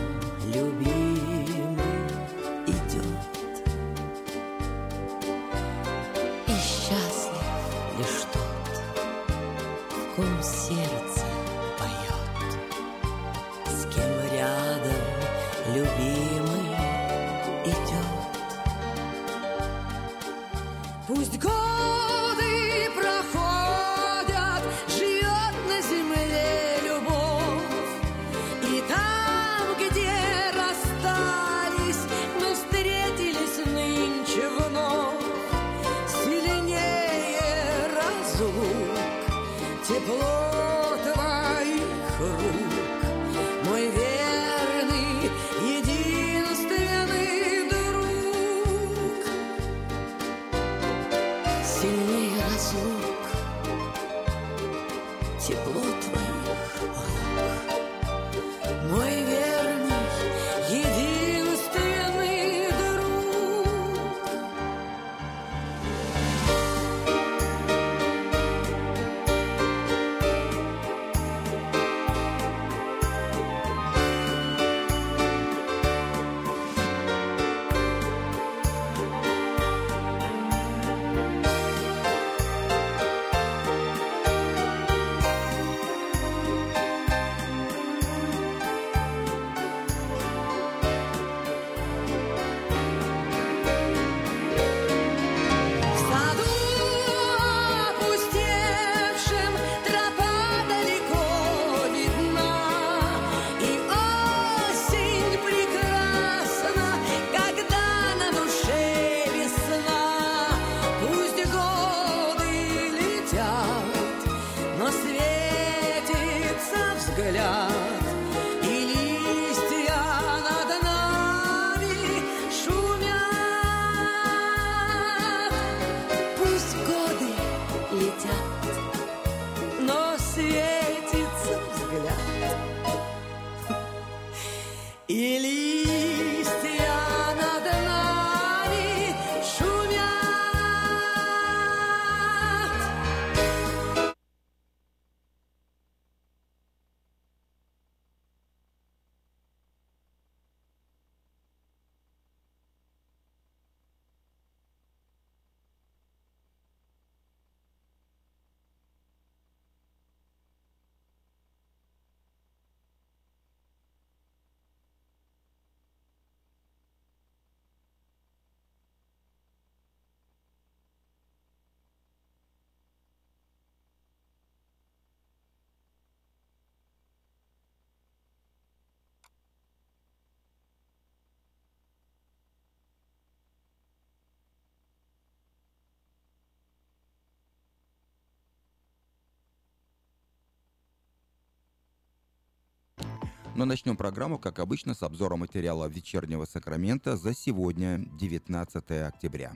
Но 193.60 193.66
начнем 193.66 193.94
программу, 193.94 194.38
как 194.38 194.58
обычно, 194.58 194.94
с 194.94 195.02
обзора 195.02 195.36
материала 195.36 195.86
вечернего 195.86 196.46
Сакрамента 196.46 197.18
за 197.18 197.34
сегодня, 197.34 197.98
19 198.18 198.90
октября. 199.06 199.52